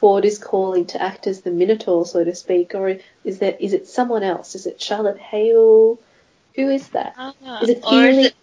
[0.00, 3.74] Ford is calling to act as the Minotaur, so to speak, or is that is
[3.74, 4.54] it someone else?
[4.54, 5.98] Is it Charlotte Hale?
[6.56, 7.14] Who is that?
[7.62, 8.24] Is it or is Keely?
[8.24, 8.34] it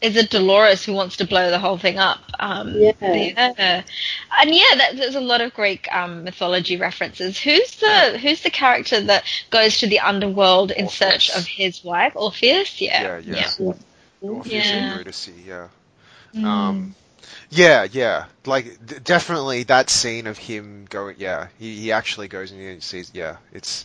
[0.00, 2.18] is it Dolores who wants to blow the whole thing up?
[2.40, 2.92] Um, Yeah.
[3.00, 3.82] yeah.
[4.40, 7.38] and yeah, that, there's a lot of Greek um, mythology references.
[7.38, 12.14] Who's the who's the character that goes to the underworld in search of his wife,
[12.16, 12.80] Orpheus?
[12.80, 13.74] Yeah, Yeah, yeah.
[14.22, 14.76] Orpheus Yeah.
[14.76, 15.68] and Eurydice, yeah.
[16.34, 16.44] Mm.
[16.44, 16.94] Um,
[17.52, 18.26] yeah, yeah.
[18.46, 21.16] Like d- definitely that scene of him going.
[21.18, 23.10] Yeah, he, he actually goes and sees.
[23.14, 23.84] Yeah, it's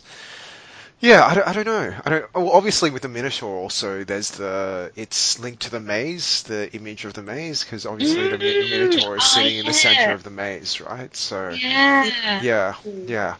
[1.00, 1.94] Yeah, I don't, I don't know.
[2.04, 2.34] I don't.
[2.34, 7.04] Well, obviously, with the Minotaur, also there's the it's linked to the maze, the image
[7.04, 10.24] of the maze, because obviously the, Mm, Minotaur is oh, sitting in the center of
[10.24, 11.14] the maze, right?
[11.14, 12.10] So Yeah.
[12.40, 12.74] yeah,
[13.06, 13.36] yeah.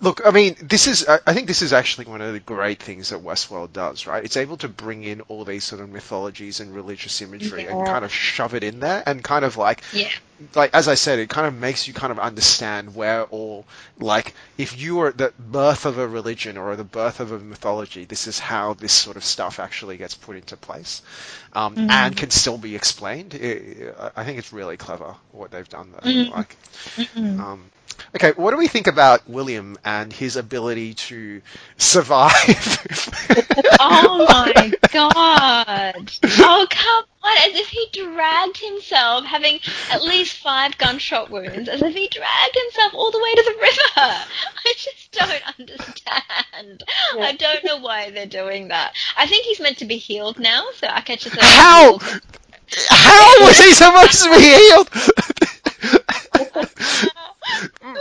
[0.00, 1.06] Look, I mean, this is.
[1.06, 4.24] I I think this is actually one of the great things that Westworld does, right?
[4.24, 8.04] It's able to bring in all these sort of mythologies and religious imagery and kind
[8.04, 10.10] of shove it in there, and kind of like Yeah.
[10.54, 13.66] Like as I said, it kind of makes you kind of understand where all
[13.98, 17.38] like if you are at the birth of a religion or the birth of a
[17.38, 21.02] mythology, this is how this sort of stuff actually gets put into place,
[21.54, 21.88] um, Mm-hmm.
[21.88, 23.34] and can still be explained.
[23.34, 26.12] I I think it's really clever what they've done there.
[26.12, 26.30] Mhm.
[26.30, 26.56] Like,
[26.96, 27.38] Mm-mm.
[27.38, 27.70] um,
[28.14, 31.42] okay, what do we think about William and his ability to
[31.78, 32.32] survive?
[33.78, 36.10] Oh my god!
[36.38, 37.50] Oh come on!
[37.50, 39.58] As if he dragged himself, having
[39.90, 43.56] at least five gunshot wounds, as if he dragged himself all the way to the
[43.60, 43.90] river.
[43.96, 46.84] I just don't understand.
[47.20, 48.94] I don't know why they're doing that.
[49.16, 51.98] I think he's meant to be healed now, so I catch just How?
[52.88, 54.90] How was he supposed to be healed?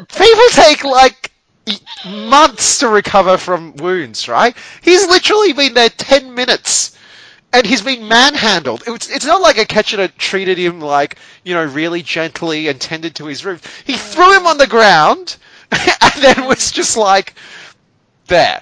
[0.09, 1.31] People take like
[2.05, 4.55] months to recover from wounds, right?
[4.81, 6.97] He's literally been there ten minutes.
[7.55, 8.83] And he's been manhandled.
[8.85, 13.25] It's, it's not like Akecheta treated him like, you know, really gently and tended to
[13.25, 13.61] his wound.
[13.85, 15.37] He threw him on the ground
[15.71, 17.33] and then was just like,
[18.27, 18.61] there.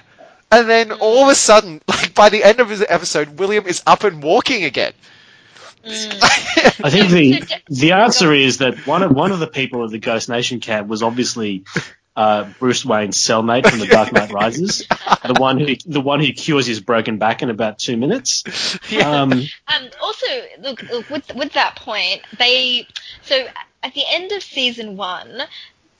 [0.50, 1.02] And then mm-hmm.
[1.02, 4.22] all of a sudden, like by the end of his episode, William is up and
[4.22, 4.92] walking again.
[5.84, 6.18] Mm.
[6.84, 9.98] I think the the answer is that one of one of the people of the
[9.98, 11.64] Ghost Nation camp was obviously
[12.16, 14.86] uh, Bruce Wayne's cellmate from The Dark Knight Rises,
[15.24, 18.44] the one who the one who cures his broken back in about two minutes.
[19.04, 20.26] Um, Um, also,
[20.60, 22.86] look, look with with that point, they
[23.22, 23.46] so
[23.82, 25.42] at the end of season one,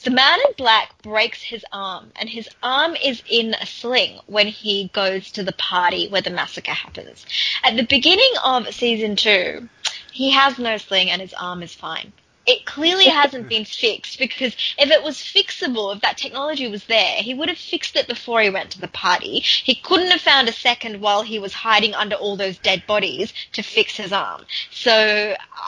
[0.04, 4.46] the man in black breaks his arm, and his arm is in a sling when
[4.46, 7.26] he goes to the party where the massacre happens.
[7.64, 9.68] At the beginning of season two,
[10.12, 12.12] he has no sling and his arm is fine.
[12.46, 17.16] It clearly hasn't been fixed because if it was fixable, if that technology was there,
[17.16, 19.40] he would have fixed it before he went to the party.
[19.40, 23.32] He couldn't have found a second while he was hiding under all those dead bodies
[23.52, 24.44] to fix his arm.
[24.70, 24.92] So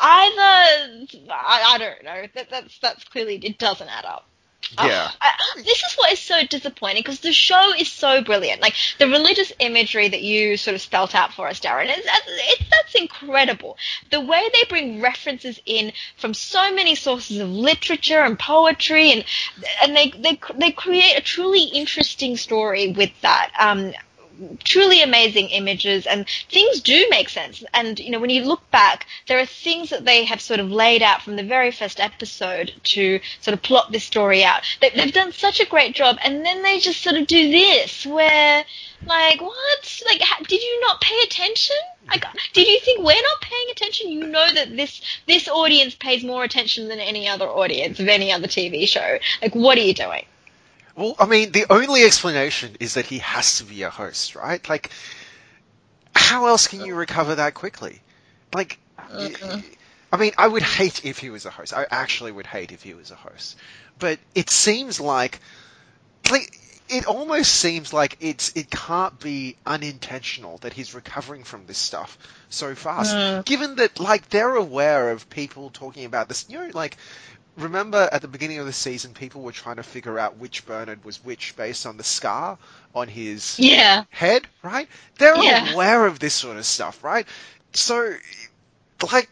[0.03, 2.27] either I, I don't know.
[2.35, 4.27] That, that's that's clearly it doesn't add up.
[4.73, 5.11] Yeah.
[5.21, 8.61] I, this is what is so disappointing because the show is so brilliant.
[8.61, 12.27] Like the religious imagery that you sort of spelt out for us, Darren, is that's,
[12.27, 13.77] it's, that's incredible.
[14.11, 19.25] The way they bring references in from so many sources of literature and poetry, and
[19.83, 23.53] and they they they create a truly interesting story with that.
[23.59, 23.93] Um,
[24.65, 27.65] truly amazing images and things do make sense.
[27.73, 30.71] And you know when you look back there are things that they have sort of
[30.71, 34.63] laid out from the very first episode to sort of plot this story out.
[34.81, 38.07] They, they've done such a great job and then they just sort of do this
[38.07, 38.65] where
[39.07, 40.03] like what?
[40.07, 41.77] Like did you not pay attention?
[42.09, 44.11] Like did you think we're not paying attention?
[44.11, 48.33] You know that this this audience pays more attention than any other audience of any
[48.33, 49.19] other tv show.
[49.43, 50.25] Like what are you doing
[50.97, 54.67] Well, I mean, the only explanation is that he has to be a host, right?
[54.67, 54.91] Like,
[56.15, 58.01] how else can you recover that quickly?
[58.55, 61.75] Like, I mean, I would hate if he was a host.
[61.75, 63.57] I actually would hate if he was a host.
[63.99, 65.41] But it seems like,
[66.31, 71.79] like, it almost seems like it's it can't be unintentional that he's recovering from this
[71.79, 72.17] stuff
[72.49, 73.15] so fast.
[73.15, 73.41] Hmm.
[73.43, 76.97] Given that, like, they're aware of people talking about this, you know, like
[77.57, 81.05] remember at the beginning of the season, people were trying to figure out which Bernard
[81.05, 82.59] was which based on the scar
[82.95, 84.89] on his yeah head, right?
[85.19, 85.67] They're Yeah.
[85.73, 87.27] aware of this sort of stuff, right?
[87.73, 88.15] So,
[89.13, 89.31] like,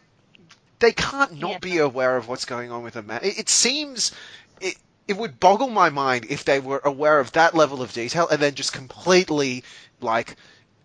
[0.79, 1.59] they can't not Yeah.
[1.61, 3.21] be aware of what's going on with a man.
[3.23, 4.11] It, it seems
[4.59, 4.75] it
[5.07, 8.41] it would boggle my mind if they were aware of that level of detail and
[8.41, 9.63] then just completely
[10.01, 10.35] like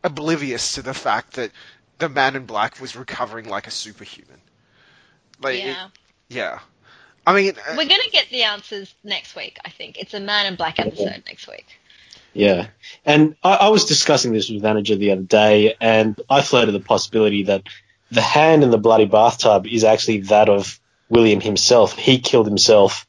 [0.05, 1.51] oblivious to the fact that
[1.99, 4.41] the man in black was recovering like a superhuman.
[5.41, 5.89] Like, it- yeah
[6.29, 6.61] yeah.
[7.27, 9.99] I mean, uh, We're going to get the answers next week, I think.
[9.99, 11.67] It's a Man in Black episode next week.
[12.33, 12.69] Yeah,
[13.05, 16.81] and I, I was discussing this with Manager the other day, and I floated the
[16.81, 17.65] possibility that
[18.11, 21.97] the hand in the bloody bathtub is actually that of William himself.
[21.97, 23.07] He killed himself,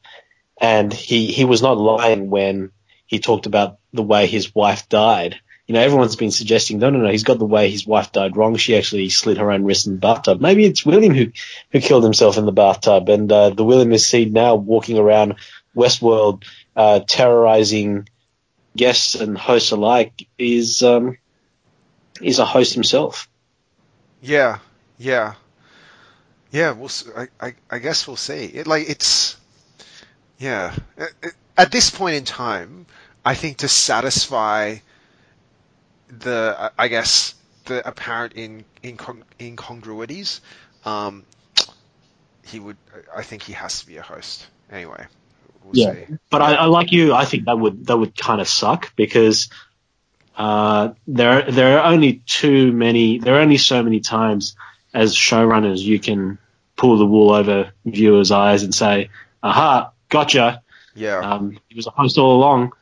[0.60, 2.72] and he he was not lying when
[3.06, 5.40] he talked about the way his wife died.
[5.66, 8.36] You know, everyone's been suggesting, no, no, no, he's got the way his wife died
[8.36, 8.56] wrong.
[8.56, 10.40] She actually slit her own wrist in the bathtub.
[10.40, 11.26] Maybe it's William who,
[11.70, 15.36] who killed himself in the bathtub, and uh, the William is seen now walking around
[15.76, 16.44] Westworld,
[16.76, 18.08] uh, terrorizing
[18.76, 21.18] guests and hosts alike is um,
[22.20, 23.28] is a host himself.
[24.20, 24.58] Yeah,
[24.98, 25.34] yeah,
[26.50, 26.72] yeah.
[26.72, 26.90] We'll.
[27.16, 28.44] I, I, I guess we'll see.
[28.46, 29.36] It, like it's.
[30.38, 30.74] Yeah.
[31.56, 32.86] At this point in time,
[33.24, 34.78] I think to satisfy
[36.18, 37.34] the I guess
[37.64, 40.40] the apparent in, incong- incongruities,
[40.84, 41.24] um,
[42.44, 42.76] he would.
[43.16, 45.06] I think he has to be a host anyway.
[45.64, 45.92] We'll Yeah.
[45.94, 46.06] see.
[46.30, 47.14] But I, I like you.
[47.14, 49.48] I think that would that would kind of suck because
[50.36, 53.18] uh, there there are only too many.
[53.18, 54.56] There are only so many times
[54.92, 56.38] as showrunners you can
[56.76, 59.10] pull the wool over viewers' eyes and say,
[59.42, 60.62] "Aha, gotcha."
[60.94, 61.18] Yeah.
[61.18, 62.72] Um, he was a host all along.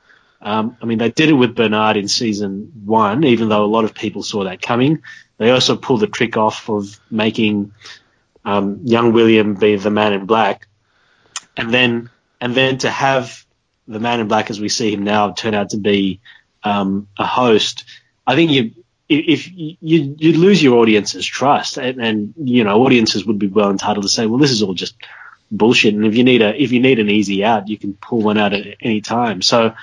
[0.43, 3.85] Um, I mean, they did it with Bernard in season one, even though a lot
[3.85, 5.03] of people saw that coming.
[5.37, 7.73] They also pulled the trick off of making
[8.45, 10.67] um, young William be the Man in Black,
[11.57, 12.11] and then
[12.41, 13.45] and then to have
[13.87, 16.21] the Man in Black as we see him now turn out to be
[16.63, 17.85] um, a host.
[18.27, 18.73] I think you
[19.09, 19.77] if you
[20.19, 24.09] you lose your audience's trust, and, and you know audiences would be well entitled to
[24.09, 24.95] say, well, this is all just
[25.51, 25.95] bullshit.
[25.95, 28.39] And if you need a if you need an easy out, you can pull one
[28.39, 29.43] out at any time.
[29.43, 29.75] So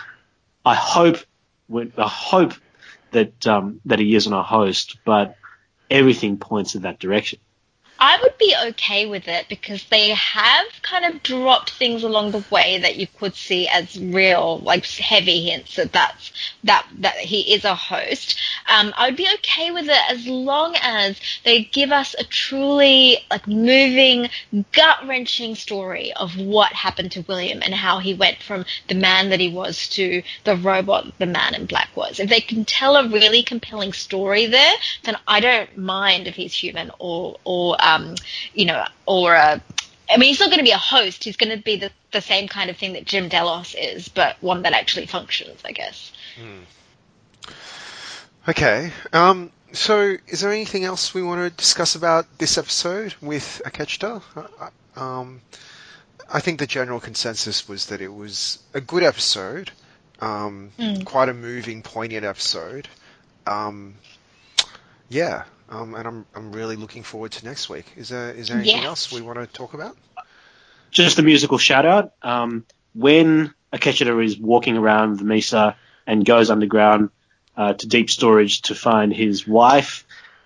[0.68, 1.18] I hope
[1.74, 2.54] I hope
[3.12, 5.36] that um, that he isn't a host, but
[5.90, 7.40] everything points in that direction.
[8.00, 12.44] I would be okay with it because they have kind of dropped things along the
[12.52, 16.32] way that you could see as real, like heavy hints that that's
[16.64, 18.40] that that he is a host.
[18.68, 23.18] Um, I would be okay with it as long as they give us a truly
[23.32, 24.30] like moving,
[24.72, 29.30] gut wrenching story of what happened to William and how he went from the man
[29.30, 32.20] that he was to the robot the man in black was.
[32.20, 34.74] If they can tell a really compelling story there,
[35.04, 38.16] then I don't mind if he's human or or um,
[38.54, 39.62] you know, or a,
[40.10, 41.24] I mean, he's not going to be a host.
[41.24, 44.36] He's going to be the, the same kind of thing that Jim Delos is, but
[44.42, 46.12] one that actually functions, I guess.
[48.48, 48.92] Okay.
[49.14, 54.22] Um, so, is there anything else we want to discuss about this episode with Akecheta?
[54.36, 54.70] Uh,
[55.00, 55.42] Um,
[56.34, 59.72] I think the general consensus was that it was a good episode,
[60.20, 61.06] um, Mm.
[61.06, 62.88] quite a moving, poignant episode.
[63.46, 63.96] Um,
[65.10, 67.86] yeah, um, and I'm I'm really looking forward to next week.
[67.96, 68.86] Is there is there anything Yes.
[68.86, 69.96] else we want to talk about?
[70.92, 72.14] Just a musical shout out.
[72.22, 77.10] Um, when Akecheta is walking around the Mesa and goes underground
[77.56, 80.06] uh, to deep storage to find his wife,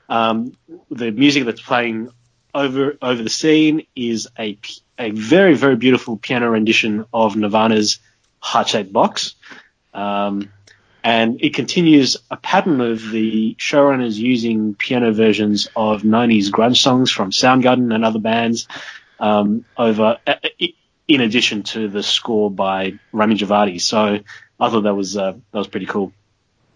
[0.09, 0.57] um,
[0.89, 2.09] the music that's playing
[2.53, 4.57] over over the scene is a,
[4.99, 7.99] a very very beautiful piano rendition of Nirvana's
[8.39, 9.35] Heart Shaped Box.
[9.93, 10.51] Um,
[11.03, 17.11] and it continues a pattern of the showrunners using piano versions of 90s grunge songs
[17.11, 18.67] from Soundgarden and other bands
[19.19, 20.35] um, over uh,
[21.07, 23.81] in addition to the score by Ramin Djawadi.
[23.81, 24.19] So
[24.59, 26.13] I thought that was uh, that was pretty cool.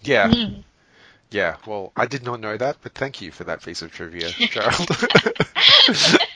[0.02, 0.30] Yeah.
[0.30, 0.64] Mm.
[1.32, 4.30] Yeah, well, I did not know that, but thank you for that piece of trivia,
[4.30, 4.88] Gerald.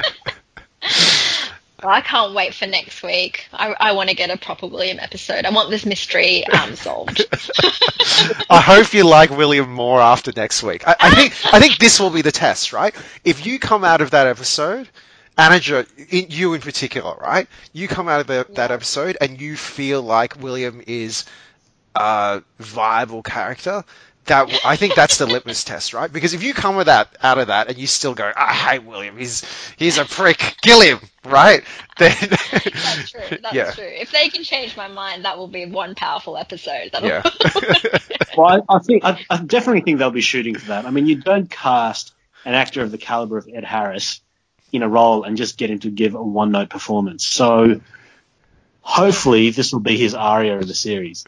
[1.83, 3.47] I can't wait for next week.
[3.53, 5.45] I, I want to get a proper William episode.
[5.45, 7.25] I want this mystery um, solved.
[8.49, 10.87] I hope you like William more after next week.
[10.87, 12.93] I, I think I think this will be the test, right?
[13.23, 14.89] If you come out of that episode,
[15.37, 17.47] in, you in particular, right?
[17.71, 21.25] You come out of the, that episode and you feel like William is
[21.95, 23.83] a viable character.
[24.29, 26.11] That w- I think that's the litmus test, right?
[26.11, 28.53] Because if you come with that out of that and you still go, ah, I
[28.53, 29.43] hate William, he's
[29.77, 31.63] he's a prick, kill him, right?
[31.97, 33.21] Then That's true.
[33.41, 33.83] That's yeah, true.
[33.85, 36.91] If they can change my mind, that will be one powerful episode.
[36.93, 37.23] That'll yeah.
[38.37, 40.85] Well, I, I think I, I definitely think they'll be shooting for that.
[40.85, 42.13] I mean, you don't cast
[42.45, 44.21] an actor of the caliber of Ed Harris
[44.71, 47.25] in a role and just get him to give a one-note performance.
[47.25, 47.81] So
[48.81, 51.25] hopefully, this will be his aria of the series.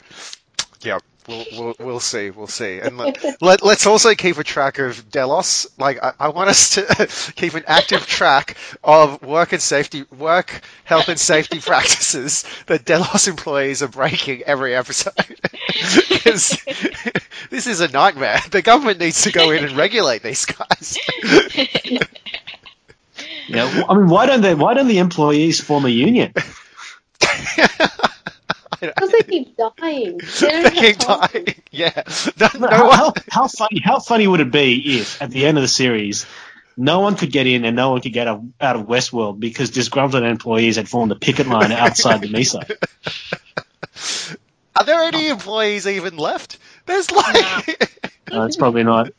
[1.27, 4.79] Yeah, we'll, we'll we'll see, we'll see, and let, let let's also keep a track
[4.79, 5.67] of Delos.
[5.77, 10.61] Like I, I want us to keep an active track of work and safety, work
[10.83, 15.13] health and safety practices that Delos employees are breaking every episode.
[16.09, 16.57] Because
[17.49, 18.39] this is a nightmare.
[18.51, 20.97] The government needs to go in and regulate these guys.
[23.47, 24.55] Yeah, w- I mean, why don't they?
[24.55, 26.33] Why don't the employees form a union?
[28.95, 30.19] Because they keep dying.
[30.39, 31.55] They don't They keep dying.
[31.71, 32.03] Yeah,
[32.39, 32.97] no, no how, one.
[32.97, 33.79] how, how funny?
[33.83, 36.25] How funny would it be if, at the end of the series,
[36.75, 39.69] no one could get in and no one could get out, out of Westworld because
[39.69, 42.65] disgruntled employees had formed a picket line outside the Mesa?
[44.75, 46.57] Are there any employees even left?
[46.87, 47.91] There's like.
[48.31, 49.11] No, it's probably not.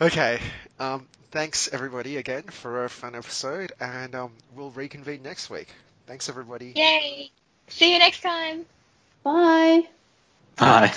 [0.00, 0.40] okay.
[0.78, 5.68] Um, thanks everybody again for a fun episode, and um, we'll reconvene next week.
[6.10, 6.72] Thanks everybody.
[6.74, 7.30] Yay!
[7.68, 8.66] See you next time.
[9.22, 9.86] Bye.
[10.56, 10.92] Bye.